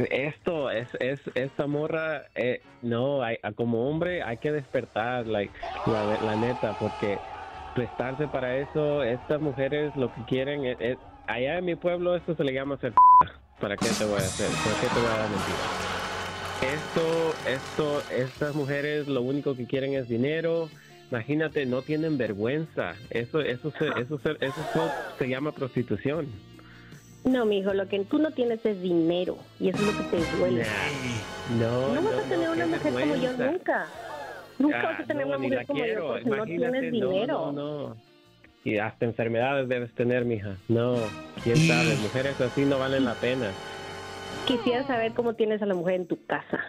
Esto 0.10 0.69
es, 0.72 0.88
es, 1.00 1.19
esta 1.36 1.67
morra, 1.67 2.25
eh, 2.36 2.62
no, 2.81 3.22
hay, 3.22 3.38
como 3.55 3.89
hombre 3.89 4.24
hay 4.24 4.38
que 4.38 4.51
despertar, 4.51 5.27
like, 5.27 5.53
la, 5.86 6.03
la 6.03 6.36
neta, 6.36 6.74
porque 6.74 7.19
prestarse 7.75 8.27
para 8.27 8.57
eso, 8.57 9.03
estas 9.03 9.39
mujeres 9.41 9.95
lo 9.95 10.12
que 10.12 10.24
quieren 10.25 10.65
es, 10.65 10.77
es- 10.79 10.98
allá 11.27 11.57
en 11.60 11.65
mi 11.65 11.75
pueblo 11.75 12.15
esto 12.15 12.36
se 12.36 12.43
le 12.43 12.53
llama 12.53 12.77
ser 12.77 12.93
p***. 12.93 13.00
¿Para 13.60 13.77
qué 13.77 13.88
te 13.88 14.05
voy 14.05 14.15
a 14.15 14.17
hacer? 14.17 14.48
¿Para 14.50 14.81
qué 14.81 14.88
te 14.88 15.00
voy 15.00 15.10
a 15.10 15.17
dar 15.17 15.29
mentira? 15.29 15.57
Esto, 16.74 17.33
esto, 17.50 18.03
estas 18.12 18.55
mujeres 18.55 19.07
lo 19.07 19.22
único 19.22 19.55
que 19.55 19.65
quieren 19.65 19.93
es 19.93 20.07
dinero. 20.07 20.69
Imagínate, 21.12 21.65
no 21.65 21.81
tienen 21.81 22.17
vergüenza. 22.17 22.95
Eso, 23.10 23.41
eso, 23.41 23.72
se, 23.77 23.88
eso, 24.01 24.19
se, 24.19 24.31
eso 24.31 24.62
se- 24.74 25.17
se 25.24 25.29
llama 25.29 25.51
prostitución. 25.51 26.27
No, 27.25 27.45
mijo, 27.45 27.74
lo 27.74 27.88
que 27.88 28.00
tú 28.05 28.17
no 28.19 28.31
tienes 28.31 28.65
es 28.65 28.81
dinero 28.81 29.38
y 29.60 29.69
eso 29.69 29.77
es 29.79 29.86
lo 29.86 29.91
que 30.10 30.17
te 30.17 30.38
duele. 30.38 30.65
No, 31.60 31.93
No 31.95 32.01
vas 32.01 32.13
a 32.13 32.17
no, 32.17 32.24
tener 32.24 32.48
no, 32.48 32.53
una 32.53 32.65
mujer 32.67 32.93
como 32.93 33.15
yo 33.15 33.31
nunca. 33.38 33.88
Nunca 34.60 34.79
Ah, 34.81 34.83
vas 34.91 35.00
a 35.00 35.03
tener 35.05 35.24
no, 35.24 35.29
una 35.29 35.38
mujer 35.38 35.65
como 35.65 35.83
quiero. 35.83 36.01
yo 36.01 36.24
porque 36.24 36.29
no 36.38 36.45
tienes 36.45 36.83
no, 36.83 36.91
dinero. 36.91 37.51
No, 37.51 37.88
no, 37.89 37.98
Y 38.63 38.77
hasta 38.77 39.05
enfermedades 39.05 39.67
debes 39.67 39.93
tener, 39.93 40.25
mija. 40.25 40.58
No, 40.70 40.96
quién 41.43 41.58
sabe. 41.58 41.96
Mujeres 42.01 42.39
así 42.39 42.65
no 42.65 42.79
valen 42.79 43.05
la 43.05 43.15
pena. 43.15 43.51
Quisiera 44.46 44.86
saber 44.88 45.13
cómo 45.13 45.34
tienes 45.34 45.62
a 45.62 45.65
la 45.65 45.74
mujer 45.74 45.96
en 45.96 46.08
tu 46.08 46.25
casa. 46.25 46.60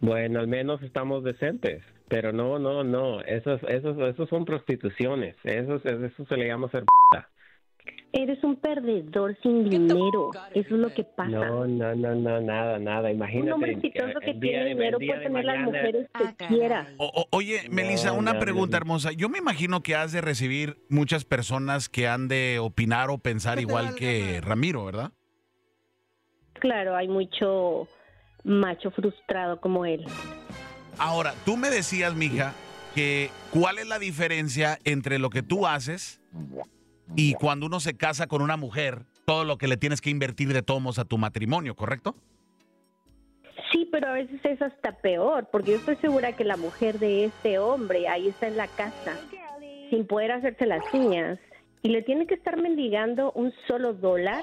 Bueno, 0.00 0.40
al 0.40 0.48
menos 0.48 0.82
estamos 0.82 1.22
decentes. 1.24 1.82
Pero 2.08 2.32
no, 2.32 2.58
no, 2.58 2.84
no. 2.84 3.20
Esos, 3.22 3.60
esos, 3.64 3.98
esos 3.98 4.28
son 4.28 4.44
prostituciones. 4.44 5.34
Eso, 5.42 5.76
eso 5.76 6.24
se 6.24 6.36
le 6.36 6.46
llama 6.46 6.68
ser 6.70 6.82
p***. 6.82 6.95
Eres 8.18 8.42
un 8.44 8.56
perdedor 8.56 9.36
sin 9.42 9.68
dinero. 9.68 10.30
Eso 10.54 10.74
es 10.74 10.80
lo 10.80 10.92
que 10.94 11.04
pasa. 11.04 11.28
No, 11.28 11.66
no, 11.66 11.94
no, 11.94 12.14
no, 12.14 12.40
nada, 12.40 12.78
nada. 12.78 13.10
Imagínate. 13.12 13.46
un 13.48 13.52
hombre 13.52 13.72
exitoso 13.72 14.20
que 14.20 14.32
tiene 14.34 14.60
de- 14.64 14.68
dinero 14.70 14.98
puede 14.98 15.18
de 15.18 15.24
tener 15.26 15.44
las 15.44 15.58
mujeres 15.64 16.06
que 16.38 16.46
quiera. 16.46 16.88
O- 16.96 17.10
o- 17.14 17.26
oye, 17.36 17.68
Melissa, 17.70 18.12
una 18.12 18.32
no, 18.32 18.40
pregunta 18.40 18.78
no. 18.78 18.82
hermosa. 18.82 19.12
Yo 19.12 19.28
me 19.28 19.36
imagino 19.38 19.82
que 19.82 19.94
has 19.94 20.12
de 20.12 20.22
recibir 20.22 20.78
muchas 20.88 21.24
personas 21.26 21.90
que 21.90 22.08
han 22.08 22.26
de 22.28 22.58
opinar 22.58 23.10
o 23.10 23.18
pensar 23.18 23.58
igual 23.60 23.94
que 23.94 24.40
Ramiro, 24.40 24.86
¿verdad? 24.86 25.12
Claro, 26.54 26.96
hay 26.96 27.08
mucho 27.08 27.86
macho 28.44 28.90
frustrado 28.92 29.60
como 29.60 29.84
él. 29.84 30.04
Ahora, 30.98 31.34
tú 31.44 31.58
me 31.58 31.68
decías, 31.68 32.14
mija, 32.14 32.54
que 32.94 33.28
cuál 33.50 33.76
es 33.78 33.86
la 33.86 33.98
diferencia 33.98 34.78
entre 34.84 35.18
lo 35.18 35.28
que 35.28 35.42
tú 35.42 35.66
haces 35.66 36.18
y 37.14 37.34
cuando 37.34 37.66
uno 37.66 37.80
se 37.80 37.96
casa 37.96 38.26
con 38.26 38.42
una 38.42 38.56
mujer, 38.56 39.04
todo 39.24 39.44
lo 39.44 39.58
que 39.58 39.68
le 39.68 39.76
tienes 39.76 40.00
que 40.00 40.10
invertir 40.10 40.52
de 40.52 40.62
tomos 40.62 40.98
a 40.98 41.04
tu 41.04 41.18
matrimonio, 41.18 41.74
¿correcto? 41.74 42.16
Sí, 43.72 43.88
pero 43.90 44.08
a 44.08 44.12
veces 44.12 44.40
es 44.44 44.62
hasta 44.62 44.92
peor, 44.92 45.48
porque 45.50 45.72
yo 45.72 45.76
estoy 45.78 45.96
segura 45.96 46.32
que 46.36 46.44
la 46.44 46.56
mujer 46.56 46.98
de 46.98 47.24
este 47.24 47.58
hombre 47.58 48.08
ahí 48.08 48.28
está 48.28 48.46
en 48.46 48.56
la 48.56 48.68
casa, 48.68 49.16
sin 49.90 50.06
poder 50.06 50.32
hacerse 50.32 50.66
las 50.66 50.82
uñas, 50.92 51.38
y 51.82 51.88
le 51.88 52.02
tiene 52.02 52.26
que 52.26 52.34
estar 52.34 52.56
mendigando 52.56 53.32
un 53.32 53.52
solo 53.66 53.92
dólar, 53.92 54.42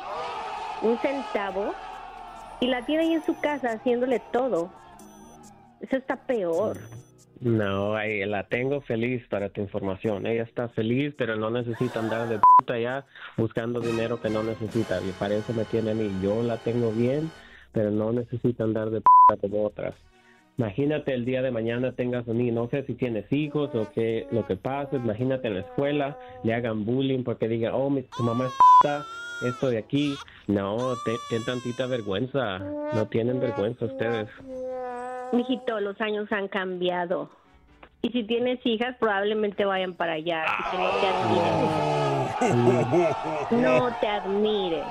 un 0.82 0.98
centavo, 1.00 1.74
y 2.60 2.68
la 2.68 2.86
tiene 2.86 3.04
ahí 3.04 3.14
en 3.14 3.26
su 3.26 3.40
casa 3.40 3.74
haciéndole 3.74 4.22
todo. 4.32 4.72
Eso 5.82 5.98
está 5.98 6.16
peor. 6.16 6.78
No, 7.44 7.96
ahí 7.96 8.24
la 8.26 8.48
tengo 8.48 8.80
feliz 8.82 9.22
para 9.30 9.50
tu 9.50 9.60
información. 9.60 10.26
Ella 10.26 10.44
está 10.44 10.70
feliz, 10.70 11.14
pero 11.18 11.36
no 11.36 11.50
necesita 11.50 12.00
andar 12.00 12.30
de 12.30 12.40
puta 12.40 12.80
ya 12.80 13.06
buscando 13.36 13.82
dinero 13.82 14.22
que 14.22 14.30
no 14.30 14.44
necesita. 14.44 15.02
Y 15.02 15.12
para 15.20 15.36
eso 15.36 15.52
me 15.54 15.66
tiene 15.66 15.92
a 15.92 15.94
mí. 15.94 16.10
Yo 16.24 16.42
la 16.42 16.56
tengo 16.58 16.92
bien, 16.92 17.30
pero 17.74 17.92
no 17.92 18.14
necesita 18.14 18.64
andar 18.64 18.92
de 18.92 19.02
puta 19.02 19.42
como 19.42 19.66
otras. 19.66 19.94
Imagínate 20.58 21.14
el 21.14 21.26
día 21.26 21.42
de 21.42 21.52
mañana 21.52 21.92
tengas 21.94 22.26
un 22.28 22.38
niño, 22.38 22.54
no 22.54 22.70
sé 22.70 22.84
si 22.86 22.94
tienes 22.94 23.26
hijos 23.34 23.72
o 23.74 23.92
qué 23.94 24.28
lo 24.32 24.46
que 24.46 24.56
pasa, 24.56 24.96
imagínate 24.98 25.48
en 25.48 25.56
la 25.56 25.62
escuela, 25.62 26.16
le 26.44 26.54
hagan 26.54 26.86
bullying 26.86 27.24
porque 27.24 27.48
digan, 27.48 27.74
oh, 27.74 27.90
mi, 27.90 28.04
tu 28.04 28.22
mamá 28.24 28.46
es 28.46 28.54
puta, 28.80 29.04
esto 29.50 29.70
de 29.72 29.80
aquí. 29.80 30.14
No, 30.48 30.78
te- 31.04 31.18
ten 31.30 31.44
tantita 31.44 31.88
vergüenza, 31.88 32.60
no 32.60 33.08
tienen 33.08 33.40
vergüenza 33.40 33.86
ustedes. 33.86 34.30
Mijito, 35.38 35.80
los 35.80 36.00
años 36.00 36.32
han 36.32 36.48
cambiado. 36.48 37.30
Y 38.04 38.10
si 38.12 38.24
tienes 38.24 38.60
hijas, 38.66 38.96
probablemente 39.00 39.66
vayan 39.66 39.94
para 39.96 40.14
allá. 40.14 40.44
Así 40.44 40.64
que 40.72 40.78
no 40.84 40.90
te 41.00 41.08
admires. 41.08 41.54
No 43.52 43.92
te 44.00 44.08
admires. 44.08 44.86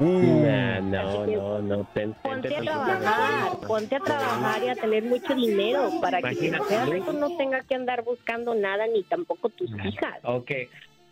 Nah, 0.00 0.80
no, 0.80 1.26
no, 1.26 1.60
no, 1.60 1.84
ten- 1.92 2.14
Ponte 2.22 2.48
tente 2.48 2.70
a 2.70 2.72
trabajar, 2.72 3.58
ponte 3.66 3.96
a 3.96 4.00
trabajar 4.00 4.62
y 4.62 4.68
a 4.68 4.76
tener 4.76 5.02
mucho 5.02 5.34
dinero 5.34 5.90
para 6.00 6.22
que 6.22 6.34
Imagínate. 6.34 6.64
seas 6.68 6.88
rico 6.88 7.12
no 7.12 7.36
tengas 7.36 7.66
que 7.66 7.74
andar 7.74 8.04
buscando 8.04 8.54
nada 8.54 8.86
ni 8.86 9.02
tampoco 9.02 9.48
tus 9.48 9.68
hijas. 9.84 10.20
Ok, 10.22 10.52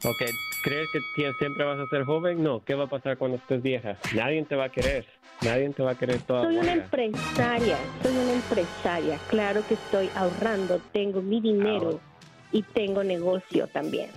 ok. 0.05 0.23
¿Crees 0.62 0.88
que 0.93 1.33
siempre 1.38 1.65
vas 1.65 1.79
a 1.79 1.87
ser 1.88 2.05
joven? 2.05 2.43
No. 2.43 2.62
¿Qué 2.65 2.75
va 2.75 2.85
a 2.85 2.88
pasar 2.88 3.17
cuando 3.19 3.37
estés 3.37 3.62
vieja? 3.62 3.97
Nadie 4.15 4.45
te 4.45 4.57
va 4.57 4.65
a 4.65 4.69
querer. 4.69 5.07
Nadie 5.43 5.69
te 5.71 5.83
va 5.83 5.93
a 5.93 5.95
querer 5.99 6.19
toda 6.23 6.43
Soy 6.45 6.57
una 6.57 6.67
buena. 6.67 6.83
empresaria, 6.83 7.76
soy 8.03 8.12
una 8.17 8.33
empresaria. 8.33 9.19
Claro 9.29 9.62
que 9.69 9.75
estoy 9.75 10.11
ahorrando, 10.17 10.81
tengo 10.93 11.21
mi 11.23 11.41
dinero 11.41 12.00
y 12.53 12.62
tengo 12.62 13.05
negocio 13.05 13.69
también. 13.69 14.11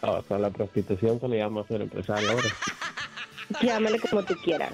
Oh, 0.00 0.12
o 0.12 0.22
sea, 0.22 0.38
la 0.38 0.50
prostitución 0.50 1.20
se 1.20 1.26
le 1.28 1.38
llama 1.38 1.64
ser 1.66 1.82
empresario 1.82 2.30
ahora. 2.30 2.48
Llámale 3.62 3.98
como 3.98 4.22
tú 4.22 4.34
quieras. 4.44 4.72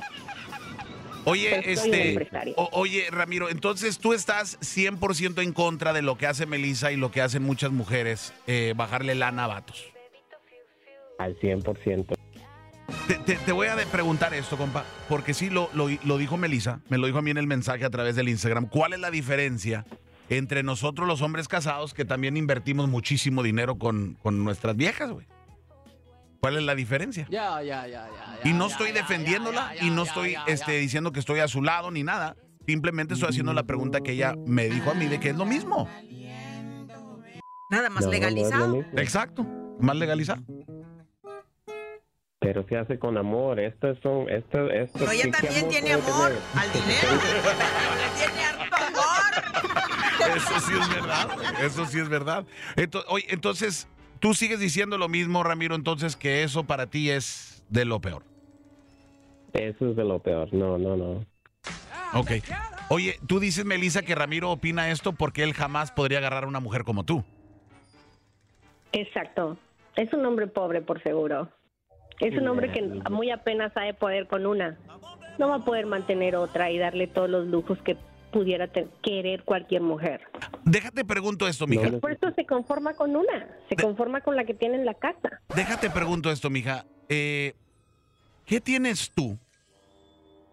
Oye, 1.24 1.62
Pues 1.64 1.80
soy 1.80 1.88
una 1.88 1.96
este, 1.98 2.54
o- 2.56 2.68
oye, 2.72 3.06
Ramiro, 3.10 3.48
entonces 3.48 3.98
tú 3.98 4.12
estás 4.12 4.60
100% 4.60 5.42
en 5.42 5.52
contra 5.54 5.94
de 5.94 6.02
lo 6.02 6.18
que 6.18 6.26
hace 6.26 6.44
Melissa 6.44 6.92
y 6.92 6.96
lo 6.96 7.10
que 7.10 7.22
hacen 7.22 7.42
muchas 7.42 7.70
mujeres, 7.72 8.34
eh, 8.46 8.74
bajarle 8.76 9.14
lana 9.14 9.44
a 9.44 9.48
vatos. 9.48 9.82
Al 11.18 11.38
100%. 11.38 12.14
Te, 13.08 13.14
te- 13.14 13.36
te 13.36 13.52
voy 13.52 13.68
a 13.68 13.76
preguntar 13.90 14.34
esto, 14.34 14.56
compa, 14.56 14.84
porque 15.08 15.32
sí 15.34 15.48
lo, 15.50 15.70
lo, 15.74 15.88
lo 16.04 16.18
dijo 16.18 16.36
Melissa, 16.36 16.80
me 16.88 16.98
lo 16.98 17.06
dijo 17.06 17.18
a 17.18 17.22
mí 17.22 17.30
en 17.30 17.38
el 17.38 17.46
mensaje 17.46 17.84
a 17.84 17.90
través 17.90 18.14
del 18.16 18.28
Instagram. 18.28 18.66
¿Cuál 18.66 18.92
es 18.92 19.00
la 19.00 19.10
diferencia 19.10 19.84
entre 20.28 20.62
nosotros 20.62 21.06
los 21.08 21.22
hombres 21.22 21.48
casados 21.48 21.94
que 21.94 22.04
también 22.04 22.36
invertimos 22.36 22.88
muchísimo 22.88 23.42
dinero 23.42 23.78
con, 23.78 24.14
con 24.22 24.42
nuestras 24.44 24.76
viejas, 24.76 25.10
güey? 25.10 25.26
¿Cuál 26.40 26.58
es 26.58 26.62
la 26.62 26.74
diferencia? 26.74 27.26
Ya, 27.30 27.62
ya, 27.62 27.86
ya, 27.86 28.06
ya. 28.06 28.40
Y 28.48 28.52
no 28.52 28.68
ya, 28.68 28.72
estoy 28.74 28.88
ya, 28.88 28.94
defendiéndola 28.94 29.74
ya, 29.74 29.80
ya, 29.80 29.86
y 29.86 29.90
no 29.90 30.04
ya, 30.04 30.08
estoy 30.10 30.32
ya, 30.32 30.44
este, 30.46 30.72
ya. 30.74 30.78
diciendo 30.78 31.10
que 31.12 31.20
estoy 31.20 31.40
a 31.40 31.48
su 31.48 31.62
lado 31.62 31.90
ni 31.90 32.02
nada. 32.02 32.36
Simplemente 32.66 33.14
estoy 33.14 33.30
haciendo 33.30 33.54
la 33.54 33.62
pregunta 33.62 34.00
que 34.02 34.12
ella 34.12 34.34
me 34.46 34.68
dijo 34.68 34.90
a 34.90 34.94
mí 34.94 35.06
de 35.06 35.20
que 35.20 35.30
es 35.30 35.36
lo 35.36 35.46
mismo. 35.46 35.88
Nada 37.70 37.88
más 37.88 38.04
No, 38.04 38.10
no, 38.10 38.18
no 38.18 38.20
es 38.22 38.22
lo 38.22 38.28
legalizado. 38.42 38.84
Exacto. 38.96 39.46
Más 39.80 39.96
legalizado. 39.96 40.42
Pero 42.44 42.66
se 42.68 42.76
hace 42.76 42.98
con 42.98 43.16
amor. 43.16 43.58
Estas 43.58 43.98
son, 44.02 44.28
estas, 44.28 44.70
estas. 44.70 45.00
Pero 45.00 45.10
ella 45.12 45.24
¿qué- 45.24 45.30
qué 45.30 45.46
también 45.46 45.68
tiene 45.68 45.92
amor 45.94 46.30
tener? 46.30 46.42
al 46.54 46.72
dinero. 46.72 47.08
tiene 48.16 48.44
harto 48.44 48.76
amor. 48.76 50.36
Eso 50.36 50.60
sí 50.60 50.72
es 50.80 50.88
verdad. 50.88 51.28
Eso 51.62 51.86
sí 51.86 51.98
es 52.00 52.08
verdad. 52.08 52.44
Entonces, 52.76 53.10
oye, 53.12 53.26
entonces, 53.30 53.88
tú 54.20 54.34
sigues 54.34 54.60
diciendo 54.60 54.98
lo 54.98 55.08
mismo, 55.08 55.42
Ramiro, 55.42 55.74
entonces 55.74 56.16
que 56.16 56.42
eso 56.42 56.64
para 56.64 56.86
ti 56.86 57.10
es 57.10 57.64
de 57.68 57.84
lo 57.84 58.00
peor. 58.00 58.22
Eso 59.52 59.90
es 59.90 59.96
de 59.96 60.04
lo 60.04 60.18
peor. 60.20 60.52
No, 60.52 60.78
no, 60.78 60.96
no. 60.96 61.24
Ok. 62.14 62.30
Oye, 62.90 63.18
tú 63.26 63.40
dices, 63.40 63.64
Melissa, 63.64 64.02
que 64.02 64.14
Ramiro 64.14 64.50
opina 64.50 64.90
esto 64.90 65.12
porque 65.14 65.42
él 65.42 65.54
jamás 65.54 65.90
podría 65.92 66.18
agarrar 66.18 66.44
a 66.44 66.48
una 66.48 66.60
mujer 66.60 66.84
como 66.84 67.04
tú. 67.04 67.24
Exacto. 68.92 69.56
Es 69.96 70.12
un 70.12 70.24
hombre 70.26 70.46
pobre, 70.46 70.82
por 70.82 71.02
seguro. 71.02 71.48
Es 72.24 72.38
un 72.38 72.48
hombre 72.48 72.72
que 72.72 72.82
muy 73.10 73.30
apenas 73.30 73.72
sabe 73.74 73.92
poder 73.92 74.26
con 74.26 74.46
una. 74.46 74.78
No 75.38 75.48
va 75.48 75.56
a 75.56 75.64
poder 75.64 75.86
mantener 75.86 76.36
otra 76.36 76.70
y 76.70 76.78
darle 76.78 77.06
todos 77.06 77.28
los 77.28 77.46
lujos 77.46 77.78
que 77.82 77.96
pudiera 78.32 78.68
querer 79.02 79.44
cualquier 79.44 79.82
mujer. 79.82 80.22
Déjate 80.64 81.04
pregunto 81.04 81.46
esto, 81.46 81.66
mija. 81.66 81.88
No, 81.90 82.00
Por 82.00 82.12
eso 82.12 82.32
se 82.34 82.46
conforma 82.46 82.94
con 82.94 83.14
una. 83.14 83.48
Se 83.68 83.76
conforma 83.76 84.22
con 84.22 84.36
la 84.36 84.44
que 84.44 84.54
tiene 84.54 84.76
en 84.76 84.86
la 84.86 84.94
casa. 84.94 85.40
Déjate 85.54 85.90
pregunto 85.90 86.30
esto, 86.30 86.50
mija. 86.50 86.86
Eh, 87.08 87.54
¿Qué 88.46 88.60
tienes 88.60 89.12
tú? 89.14 89.38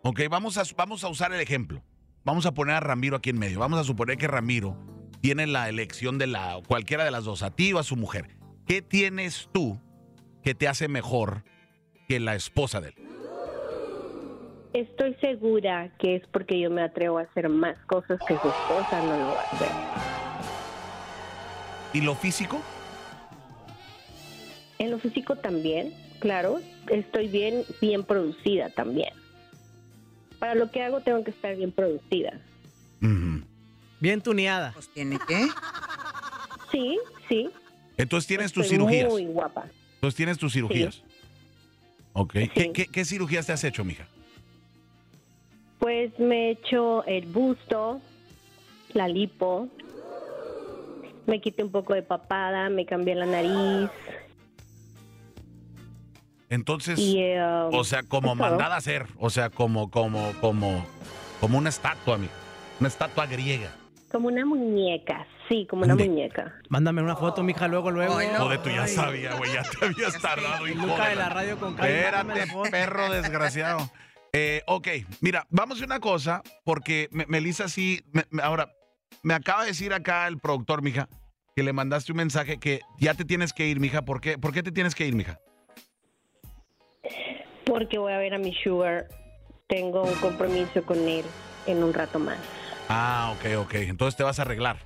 Ok, 0.03 0.21
vamos 0.29 0.57
a, 0.57 0.63
vamos 0.75 1.03
a 1.03 1.07
usar 1.07 1.31
el 1.31 1.39
ejemplo. 1.39 1.81
Vamos 2.23 2.45
a 2.45 2.53
poner 2.53 2.75
a 2.75 2.79
Ramiro 2.81 3.15
aquí 3.15 3.29
en 3.29 3.39
medio. 3.39 3.59
Vamos 3.59 3.79
a 3.79 3.83
suponer 3.83 4.17
que 4.17 4.27
Ramiro 4.27 4.75
tiene 5.21 5.47
la 5.47 5.69
elección 5.69 6.17
de 6.17 6.27
la 6.27 6.59
cualquiera 6.67 7.05
de 7.05 7.11
las 7.11 7.23
dos, 7.23 7.43
a 7.43 7.51
ti 7.51 7.71
o 7.73 7.79
a 7.79 7.83
su 7.83 7.95
mujer. 7.95 8.27
¿Qué 8.67 8.75
¿qué 8.75 8.81
tienes 8.81 9.49
tú 9.51 9.79
que 10.43 10.53
te 10.55 10.67
hace 10.67 10.87
mejor 10.87 11.43
que 12.11 12.19
la 12.19 12.35
esposa 12.35 12.81
de 12.81 12.89
él? 12.89 12.95
Estoy 14.73 15.15
segura 15.21 15.93
que 15.97 16.17
es 16.17 16.27
porque 16.27 16.59
yo 16.59 16.69
me 16.69 16.81
atrevo 16.81 17.19
a 17.19 17.21
hacer 17.21 17.47
más 17.47 17.77
cosas 17.85 18.19
que 18.27 18.37
su 18.37 18.49
esposa 18.49 19.01
no 19.01 19.17
lo 19.17 19.27
va 19.27 19.39
a 19.39 19.43
hacer. 19.43 19.67
¿Y 21.93 22.01
lo 22.01 22.13
físico? 22.15 22.61
En 24.77 24.91
lo 24.91 24.99
físico 24.99 25.37
también, 25.37 25.93
claro. 26.19 26.59
Estoy 26.89 27.29
bien, 27.29 27.63
bien 27.79 28.03
producida 28.03 28.69
también. 28.71 29.13
Para 30.37 30.55
lo 30.55 30.69
que 30.69 30.83
hago 30.83 30.99
tengo 30.99 31.23
que 31.23 31.31
estar 31.31 31.55
bien 31.55 31.71
producida. 31.71 32.33
Bien 34.01 34.19
tuneada. 34.19 34.73
Pues 34.73 34.89
tiene 34.89 35.17
que. 35.25 35.47
Sí, 36.73 36.99
sí. 37.29 37.49
Entonces 37.95 38.27
tienes 38.27 38.51
tus 38.51 38.65
Estoy 38.65 38.79
cirugías. 38.79 39.09
Muy 39.09 39.27
guapa. 39.27 39.65
Entonces 39.95 40.17
tienes 40.17 40.37
tus 40.37 40.51
cirugías. 40.51 41.03
Ok. 42.13 42.33
¿Qué, 42.33 42.51
Sí. 42.55 42.71
qué, 42.73 42.87
qué 42.87 43.05
cirugías 43.05 43.45
te 43.45 43.53
has 43.53 43.63
hecho, 43.63 43.83
mija? 43.83 44.05
Pues 45.79 46.17
me 46.19 46.47
he 46.47 46.51
hecho 46.51 47.03
el 47.05 47.25
busto, 47.25 47.99
la 48.93 49.07
lipo, 49.07 49.67
me 51.25 51.41
quité 51.41 51.63
un 51.63 51.71
poco 51.71 51.93
de 51.93 52.03
papada, 52.03 52.69
me 52.69 52.85
cambié 52.85 53.15
la 53.15 53.25
nariz 53.25 53.89
Entonces, 56.49 56.99
y... 56.99 57.17
eh, 57.17 57.41
o 57.41 57.83
sea, 57.83 58.03
como 58.03 58.35
mandada 58.35 58.75
a 58.75 58.77
hacer, 58.77 59.05
o 59.17 59.29
sea, 59.29 59.49
como, 59.49 59.89
como, 59.89 60.33
como, 60.41 60.85
como 61.39 61.57
una 61.57 61.69
estatua, 61.69 62.17
mija. 62.17 62.33
Una 62.79 62.89
estatua 62.89 63.25
griega. 63.25 63.71
Como 64.11 64.27
una 64.27 64.45
muñeca, 64.45 65.25
sí, 65.47 65.65
como 65.69 65.83
una 65.83 65.93
Ande. 65.93 66.09
muñeca. 66.09 66.53
Mándame 66.69 67.01
una 67.01 67.15
foto, 67.15 67.43
mija, 67.43 67.67
luego, 67.69 67.91
luego. 67.91 68.17
Ay, 68.17 68.27
no. 68.33 68.39
Joder, 68.39 68.61
tú 68.61 68.69
ya 68.69 68.83
Ay, 68.83 68.89
sabía, 68.89 69.35
güey, 69.35 69.53
ya 69.53 69.63
te 69.63 69.85
habías 69.85 70.19
tardado, 70.21 70.67
y 70.67 70.71
hijo 70.71 70.85
Luca 70.85 71.07
de 71.09 71.15
la 71.15 71.29
radio 71.29 71.57
con 71.57 71.69
Espérate, 71.73 72.47
perro 72.69 73.09
desgraciado. 73.09 73.89
Eh, 74.33 74.63
ok, 74.67 74.87
mira, 75.21 75.45
vamos 75.49 75.81
a 75.81 75.85
una 75.85 75.99
cosa, 75.99 76.41
porque 76.65 77.07
Me- 77.11 77.25
Melissa 77.27 77.67
sí, 77.69 78.01
me- 78.11 78.25
me- 78.31 78.43
ahora, 78.43 78.69
me 79.23 79.33
acaba 79.33 79.61
de 79.61 79.67
decir 79.69 79.93
acá 79.93 80.27
el 80.27 80.39
productor, 80.39 80.81
mija, 80.81 81.07
que 81.55 81.63
le 81.63 81.71
mandaste 81.73 82.11
un 82.11 82.17
mensaje 82.17 82.57
que 82.57 82.81
ya 82.99 83.13
te 83.13 83.23
tienes 83.25 83.53
que 83.53 83.67
ir, 83.67 83.79
mija. 83.79 84.03
¿Por 84.03 84.19
qué, 84.21 84.37
¿Por 84.37 84.53
qué 84.53 84.61
te 84.63 84.71
tienes 84.71 84.93
que 84.95 85.05
ir, 85.05 85.15
mija? 85.15 85.39
Porque 87.65 87.97
voy 87.97 88.11
a 88.13 88.17
ver 88.17 88.33
a 88.33 88.37
mi 88.37 88.53
sugar. 88.55 89.07
Tengo 89.67 90.03
un 90.03 90.13
compromiso 90.15 90.83
con 90.83 90.97
él 91.07 91.23
en 91.65 91.83
un 91.83 91.93
rato 91.93 92.19
más. 92.19 92.37
Ah, 92.93 93.33
ok, 93.37 93.57
ok. 93.59 93.73
Entonces 93.75 94.17
te 94.17 94.23
vas 94.23 94.37
a 94.39 94.41
arreglar. 94.41 94.77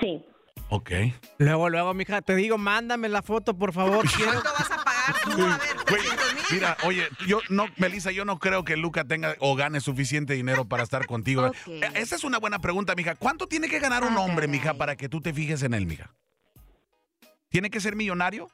Sí. 0.00 0.24
Ok. 0.70 0.90
Luego, 1.38 1.68
luego, 1.68 1.94
mija, 1.94 2.22
te 2.22 2.36
digo, 2.36 2.58
mándame 2.58 3.08
la 3.08 3.22
foto, 3.22 3.54
por 3.56 3.72
favor. 3.72 4.06
Quiero. 4.16 4.32
¿Cuánto 4.32 4.50
vas 4.52 4.70
a 4.70 4.84
pagar 4.84 5.14
tú? 5.24 5.30
A 5.42 5.58
ver, 5.58 5.76
Güey, 5.88 6.02
300 6.02 6.34
mil. 6.34 6.44
mira, 6.52 6.76
oye, 6.84 7.08
yo 7.26 7.40
no, 7.48 7.66
Melissa, 7.76 8.12
yo 8.12 8.24
no 8.24 8.38
creo 8.38 8.64
que 8.64 8.76
Luca 8.76 9.04
tenga 9.04 9.34
o 9.40 9.56
gane 9.56 9.80
suficiente 9.80 10.34
dinero 10.34 10.66
para 10.68 10.82
estar 10.84 11.06
contigo. 11.06 11.46
Ok. 11.46 11.56
Eh, 11.66 11.90
Esa 11.94 12.14
es 12.16 12.22
una 12.24 12.38
buena 12.38 12.58
pregunta, 12.60 12.94
mija. 12.94 13.14
¿Cuánto 13.16 13.46
tiene 13.48 13.68
que 13.68 13.80
ganar 13.80 14.04
un 14.04 14.16
Ah, 14.16 14.20
hombre, 14.20 14.46
mija, 14.46 14.74
para 14.74 14.94
que 14.96 15.08
tú 15.08 15.20
te 15.20 15.32
fijes 15.34 15.62
en 15.64 15.74
él, 15.74 15.86
mija? 15.86 16.10
¿Tiene 17.48 17.70
que 17.70 17.80
ser 17.80 17.96
millonario? 17.96 18.48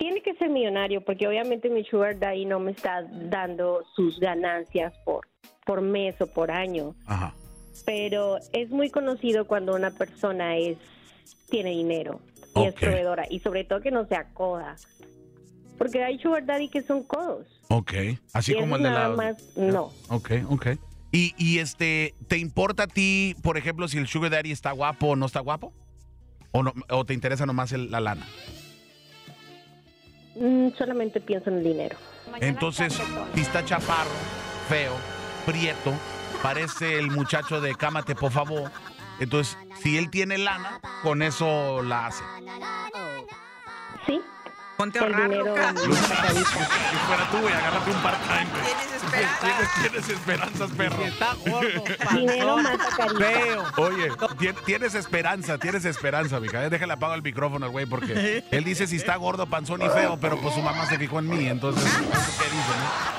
Tiene 0.00 0.22
que 0.22 0.34
ser 0.36 0.48
millonario 0.48 1.02
porque 1.04 1.28
obviamente 1.28 1.68
mi 1.68 1.84
sugar 1.84 2.18
daddy 2.18 2.46
no 2.46 2.58
me 2.58 2.70
está 2.70 3.02
dando 3.02 3.84
sus 3.94 4.18
ganancias 4.18 4.94
por, 5.04 5.28
por 5.66 5.82
mes 5.82 6.18
o 6.22 6.26
por 6.26 6.50
año. 6.50 6.94
Ajá. 7.04 7.34
Pero 7.84 8.38
es 8.54 8.70
muy 8.70 8.88
conocido 8.88 9.46
cuando 9.46 9.74
una 9.74 9.90
persona 9.90 10.56
es 10.56 10.78
tiene 11.50 11.70
dinero 11.72 12.20
y 12.56 12.64
es 12.64 12.74
proveedora 12.74 13.26
y 13.28 13.40
sobre 13.40 13.64
todo 13.64 13.82
que 13.82 13.90
no 13.90 14.06
sea 14.06 14.32
coda. 14.32 14.76
Porque 15.76 16.02
hay 16.02 16.18
sugar 16.18 16.46
daddy 16.46 16.68
que 16.70 16.80
son 16.82 17.02
codos. 17.02 17.46
Ok. 17.68 17.92
Así 18.32 18.52
y 18.52 18.54
como 18.58 18.76
el 18.76 18.82
de 18.84 18.88
nada 18.88 19.08
la. 19.10 19.16
más 19.16 19.56
no. 19.56 19.92
Ok, 20.08 20.30
ok. 20.48 20.66
Y, 21.12 21.34
y 21.36 21.58
este, 21.58 22.14
¿te 22.26 22.38
importa 22.38 22.84
a 22.84 22.86
ti, 22.86 23.36
por 23.42 23.58
ejemplo, 23.58 23.86
si 23.86 23.98
el 23.98 24.06
Sugar 24.06 24.30
Daddy 24.30 24.52
está 24.52 24.70
guapo 24.72 25.08
o 25.08 25.16
no 25.16 25.26
está 25.26 25.40
guapo? 25.40 25.72
¿O, 26.52 26.62
no, 26.62 26.72
o 26.88 27.04
te 27.04 27.14
interesa 27.14 27.44
nomás 27.46 27.72
el- 27.72 27.90
la 27.90 27.98
lana? 28.00 28.26
Mm, 30.34 30.68
solamente 30.76 31.20
pienso 31.20 31.50
en 31.50 31.58
el 31.58 31.64
dinero. 31.64 31.96
Entonces, 32.40 33.00
está 33.34 33.64
chaparro, 33.64 34.10
feo, 34.68 34.92
prieto, 35.46 35.92
parece 36.42 36.98
el 36.98 37.10
muchacho 37.10 37.60
de 37.60 37.74
Cámate, 37.74 38.14
por 38.14 38.30
favor. 38.32 38.70
Entonces, 39.18 39.58
si 39.82 39.98
él 39.98 40.08
tiene 40.10 40.38
lana, 40.38 40.80
con 41.02 41.22
eso 41.22 41.82
la 41.82 42.06
hace. 42.06 42.24
Sí, 44.06 44.20
Ponte 44.80 44.98
a 44.98 45.02
ahorrar. 45.02 45.30
Si 45.30 46.96
fuera 47.06 47.30
tú, 47.30 47.38
güey, 47.40 47.52
agárrate 47.52 47.90
un 47.90 47.96
part-time, 48.02 48.46
güey. 48.50 48.62
Tienes 48.64 49.02
esperanza. 49.02 49.40
Tienes, 49.42 49.68
tienes 49.82 50.08
esperanzas, 50.08 50.70
perro. 50.70 50.96
Si 50.96 51.02
está 51.04 51.34
gordo, 51.34 51.84
Dinero 52.14 52.56
panzón, 52.56 52.62
mata 52.62 52.96
carita. 52.96 53.18
feo. 53.18 53.64
Oye, 53.76 54.10
tien- 54.38 54.56
tienes 54.64 54.94
esperanza, 54.94 55.58
tienes 55.58 55.84
esperanza, 55.84 56.40
mija. 56.40 56.64
Eh, 56.64 56.70
Déjale 56.70 56.92
apago 56.94 57.14
el 57.14 57.22
micrófono 57.22 57.66
al 57.66 57.72
güey 57.72 57.84
porque 57.86 58.44
él 58.50 58.64
dice 58.64 58.86
si 58.86 58.96
está 58.96 59.16
gordo, 59.16 59.46
panzón 59.46 59.82
y 59.82 59.88
feo, 59.90 60.18
pero 60.20 60.38
pues 60.40 60.54
su 60.54 60.62
mamá 60.62 60.86
se 60.86 60.96
fijó 60.98 61.18
en 61.18 61.28
mí, 61.28 61.46
entonces, 61.48 61.84
¿eso 61.84 61.98
qué 62.38 62.44
dice, 62.44 62.72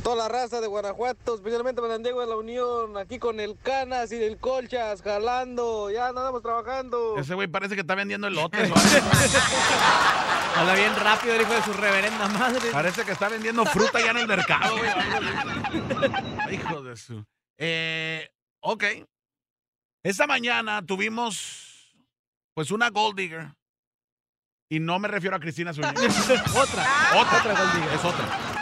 toda 0.04 0.14
la 0.14 0.28
raza 0.28 0.60
de 0.60 0.68
Guanajuato, 0.68 1.34
especialmente 1.34 1.80
para 1.82 1.94
San 1.94 2.04
Diego 2.04 2.20
de 2.20 2.28
la 2.28 2.36
Unión, 2.36 2.96
aquí 2.96 3.18
con 3.18 3.40
el 3.40 3.56
Canas 3.60 4.12
y 4.12 4.22
el 4.22 4.38
Colchas, 4.38 5.02
jalando, 5.02 5.90
ya 5.90 6.06
andamos 6.06 6.40
trabajando. 6.40 7.16
Ese 7.18 7.34
güey 7.34 7.48
parece 7.48 7.74
que 7.74 7.80
está 7.80 7.96
vendiendo 7.96 8.28
elotes. 8.28 8.68
¿no? 8.68 8.76
Habla 10.56 10.74
bien 10.74 10.94
rápido 10.94 11.34
el 11.34 11.42
hijo 11.42 11.52
de 11.52 11.62
su 11.62 11.72
reverenda 11.72 12.28
madre. 12.28 12.70
Parece 12.70 13.04
que 13.04 13.10
está 13.10 13.28
vendiendo 13.28 13.64
fruta 13.66 13.98
ya 13.98 14.12
en 14.12 14.18
el 14.18 14.28
mercado, 14.28 14.76
güey. 14.76 14.90
Hijo 16.54 16.82
de 16.82 16.96
su. 16.96 17.24
Eh, 17.58 18.28
ok. 18.60 18.84
Esta 20.04 20.26
mañana 20.26 20.84
tuvimos, 20.84 21.94
pues, 22.54 22.70
una 22.70 22.90
Gold 22.90 23.16
Digger. 23.16 23.54
Y 24.70 24.80
no 24.80 24.98
me 24.98 25.08
refiero 25.08 25.36
a 25.36 25.40
Cristina 25.40 25.72
Zúñiga. 25.72 25.92
Otra. 26.54 26.86
otra, 27.16 27.38
Otra 27.38 27.54
Gold 27.54 27.74
Digger. 27.74 27.92
Es 27.92 28.04
otra. 28.04 28.58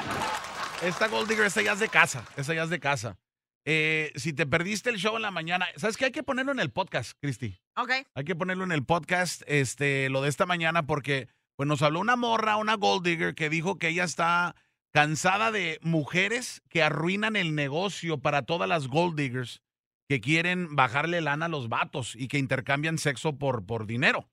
Esta 0.82 1.08
Gold 1.08 1.28
Digger, 1.28 1.46
esta 1.46 1.62
ya 1.62 1.72
es 1.72 1.80
de 1.80 1.88
casa. 1.88 2.24
Esta 2.36 2.54
ya 2.54 2.62
es 2.62 2.70
de 2.70 2.78
casa. 2.78 3.18
Eh, 3.64 4.12
si 4.14 4.32
te 4.32 4.46
perdiste 4.46 4.90
el 4.90 4.96
show 4.98 5.16
en 5.16 5.22
la 5.22 5.32
mañana, 5.32 5.66
¿sabes 5.76 5.96
qué? 5.96 6.04
Hay 6.04 6.12
que 6.12 6.22
ponerlo 6.22 6.52
en 6.52 6.60
el 6.60 6.70
podcast, 6.70 7.18
Cristi. 7.20 7.58
Ok. 7.76 7.90
Hay 8.14 8.24
que 8.24 8.36
ponerlo 8.36 8.62
en 8.62 8.70
el 8.70 8.84
podcast, 8.84 9.42
este, 9.46 10.08
lo 10.08 10.22
de 10.22 10.28
esta 10.28 10.46
mañana, 10.46 10.86
porque 10.86 11.28
pues 11.56 11.66
nos 11.66 11.82
habló 11.82 11.98
una 11.98 12.14
morra, 12.14 12.56
una 12.56 12.74
gold 12.74 13.04
digger, 13.04 13.34
que 13.34 13.50
dijo 13.50 13.76
que 13.78 13.88
ella 13.88 14.04
está 14.04 14.54
cansada 14.92 15.50
de 15.50 15.80
mujeres 15.82 16.62
que 16.68 16.84
arruinan 16.84 17.34
el 17.34 17.56
negocio 17.56 18.18
para 18.18 18.42
todas 18.42 18.68
las 18.68 18.86
gold 18.86 19.18
diggers 19.18 19.62
que 20.08 20.20
quieren 20.20 20.76
bajarle 20.76 21.20
lana 21.20 21.46
a 21.46 21.48
los 21.48 21.68
vatos 21.68 22.14
y 22.16 22.28
que 22.28 22.38
intercambian 22.38 22.98
sexo 22.98 23.36
por, 23.36 23.66
por 23.66 23.86
dinero. 23.86 24.28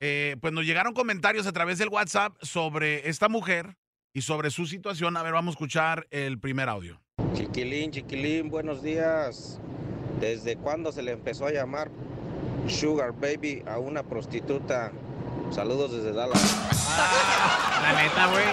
Eh, 0.00 0.36
pues 0.40 0.52
nos 0.52 0.64
llegaron 0.64 0.94
comentarios 0.94 1.46
a 1.46 1.52
través 1.52 1.78
del 1.78 1.88
WhatsApp 1.88 2.36
sobre 2.40 3.08
esta 3.08 3.28
mujer 3.28 3.76
y 4.14 4.22
sobre 4.22 4.50
su 4.50 4.66
situación. 4.66 5.16
A 5.16 5.22
ver, 5.22 5.32
vamos 5.32 5.52
a 5.52 5.56
escuchar 5.56 6.06
el 6.10 6.38
primer 6.38 6.68
audio. 6.68 7.00
Chiquilín, 7.34 7.90
chiquilín, 7.90 8.48
buenos 8.48 8.82
días. 8.82 9.60
¿Desde 10.20 10.56
cuándo 10.56 10.92
se 10.92 11.02
le 11.02 11.12
empezó 11.12 11.46
a 11.46 11.52
llamar 11.52 11.90
Sugar 12.68 13.12
Baby 13.12 13.62
a 13.66 13.78
una 13.78 14.02
prostituta? 14.02 14.92
Saludos 15.50 15.92
desde 15.92 16.12
Dallas. 16.12 16.68
La 17.82 18.02
neta, 18.02 18.26
güey. 18.28 18.44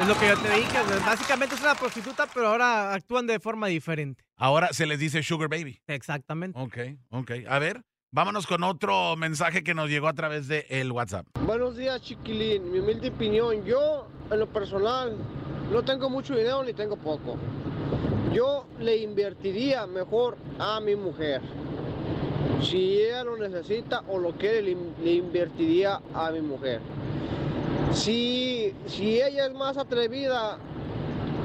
Es 0.00 0.08
lo 0.08 0.18
que 0.18 0.28
yo 0.28 0.38
te 0.38 0.50
dije. 0.50 0.78
Básicamente 1.04 1.54
es 1.54 1.60
una 1.60 1.74
prostituta, 1.74 2.26
pero 2.32 2.48
ahora 2.48 2.94
actúan 2.94 3.26
de 3.26 3.40
forma 3.40 3.66
diferente. 3.68 4.24
Ahora 4.36 4.68
se 4.72 4.86
les 4.86 4.98
dice 4.98 5.22
Sugar 5.22 5.48
Baby. 5.48 5.80
Exactamente. 5.86 6.58
Ok, 6.58 6.78
ok. 7.10 7.30
A 7.48 7.58
ver, 7.58 7.82
vámonos 8.10 8.46
con 8.46 8.62
otro 8.64 9.16
mensaje 9.16 9.62
que 9.62 9.74
nos 9.74 9.88
llegó 9.88 10.08
a 10.08 10.12
través 10.14 10.48
de 10.48 10.66
el 10.68 10.92
WhatsApp. 10.92 11.26
Buenos 11.44 11.76
días, 11.76 12.00
chiquilín. 12.02 12.70
Mi 12.70 12.78
humilde 12.80 13.08
opinión. 13.08 13.64
Yo, 13.64 14.08
en 14.30 14.38
lo 14.38 14.46
personal, 14.46 15.16
no 15.70 15.82
tengo 15.82 16.10
mucho 16.10 16.34
dinero 16.34 16.62
ni 16.64 16.72
tengo 16.74 16.96
poco. 16.96 17.36
Yo 18.32 18.66
le 18.78 18.96
invertiría 18.98 19.86
mejor 19.86 20.36
a 20.58 20.80
mi 20.80 20.96
mujer. 20.96 21.40
Si 22.62 23.00
ella 23.02 23.24
lo 23.24 23.36
necesita 23.36 24.02
o 24.08 24.18
lo 24.18 24.32
quiere, 24.32 24.62
le, 24.62 24.70
in- 24.72 24.94
le 25.02 25.12
invertiría 25.14 26.00
a 26.14 26.30
mi 26.30 26.40
mujer. 26.40 26.80
Si, 27.92 28.72
si 28.86 29.20
ella 29.20 29.46
es 29.46 29.52
más 29.52 29.76
atrevida 29.76 30.58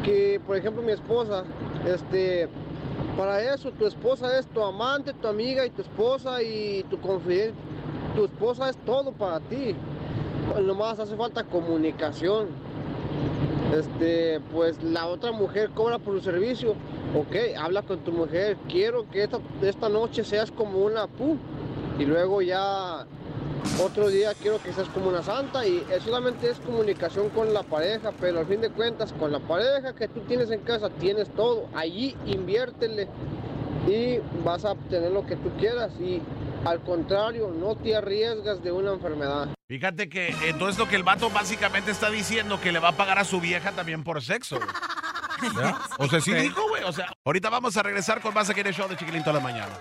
que, 0.04 0.40
por 0.46 0.56
ejemplo, 0.56 0.82
mi 0.82 0.92
esposa, 0.92 1.44
este, 1.86 2.48
para 3.18 3.42
eso 3.54 3.72
tu 3.72 3.86
esposa 3.88 4.38
es 4.40 4.46
tu 4.48 4.62
amante, 4.64 5.14
tu 5.14 5.28
amiga 5.28 5.66
y 5.66 5.70
tu 5.72 5.82
esposa 5.82 6.42
y 6.42 6.84
tu 6.90 7.00
confidente. 7.02 7.58
Tu 8.16 8.26
esposa 8.26 8.70
es 8.70 8.78
todo 8.78 9.12
para 9.12 9.40
ti. 9.42 9.76
Nomás 10.64 11.00
hace 11.00 11.16
falta 11.16 11.44
comunicación. 11.44 12.48
Este, 13.74 14.40
pues 14.54 14.82
la 14.82 15.08
otra 15.08 15.32
mujer 15.32 15.72
cobra 15.72 16.00
por 16.00 16.14
su 16.16 16.22
servicio. 16.22 16.72
Ok, 17.16 17.36
habla 17.58 17.82
con 17.82 18.00
tu 18.00 18.12
mujer. 18.12 18.58
Quiero 18.70 19.10
que 19.10 19.24
esta, 19.24 19.40
esta 19.62 19.90
noche 19.90 20.24
seas 20.24 20.52
como 20.52 20.80
una 20.80 21.08
pu. 21.08 21.38
Y 22.00 22.06
luego 22.06 22.42
ya 22.42 23.06
otro 23.84 24.10
día 24.10 24.34
quiero 24.40 24.62
que 24.62 24.72
seas 24.72 24.88
como 24.90 25.10
una 25.10 25.22
santa. 25.22 25.68
Y 25.68 25.84
solamente 26.04 26.50
es 26.50 26.60
comunicación 26.60 27.30
con 27.30 27.54
la 27.54 27.64
pareja. 27.64 28.14
Pero 28.20 28.40
al 28.40 28.46
fin 28.46 28.62
de 28.62 28.70
cuentas, 28.70 29.14
con 29.14 29.32
la 29.32 29.40
pareja 29.40 29.94
que 29.94 30.08
tú 30.08 30.22
tienes 30.22 30.50
en 30.52 30.62
casa, 30.62 30.90
tienes 30.90 31.30
todo. 31.30 31.66
Allí 31.76 32.16
inviértele 32.26 33.08
y 33.88 34.20
vas 34.44 34.66
a 34.66 34.72
obtener 34.72 35.12
lo 35.12 35.26
que 35.26 35.36
tú 35.36 35.50
quieras. 35.60 35.92
Y 36.00 36.22
al 36.70 36.82
contrario, 36.84 37.50
no 37.50 37.76
te 37.76 37.96
arriesgas 37.96 38.62
de 38.64 38.72
una 38.72 38.94
enfermedad. 38.94 39.50
Fíjate 39.68 40.10
que 40.10 40.34
entonces 40.48 40.78
lo 40.78 40.88
que 40.88 40.96
el 40.96 41.04
vato 41.04 41.30
básicamente 41.30 41.92
está 41.92 42.10
diciendo 42.10 42.60
que 42.62 42.72
le 42.72 42.80
va 42.80 42.90
a 42.90 42.98
pagar 42.98 43.20
a 43.20 43.24
su 43.26 43.40
vieja 43.42 43.72
también 43.72 44.04
por 44.04 44.22
sexo. 44.22 44.58
güey. 44.58 45.54
¿Ya? 45.56 45.80
O 46.00 46.08
sea, 46.08 46.20
sí 46.20 46.34
dijo, 46.34 46.68
güey. 46.70 46.84
O 46.84 46.92
sea, 46.92 47.12
ahorita 47.24 47.50
vamos 47.50 47.78
a 47.78 47.84
regresar 47.84 48.22
con 48.22 48.34
más 48.34 48.50
aquí 48.50 48.62
en 48.62 48.68
el 48.68 48.74
show 48.74 48.88
de 48.88 48.98
Chiquilín 48.98 49.22
todas 49.24 49.36
las 49.36 49.44
mañanas. 49.44 49.80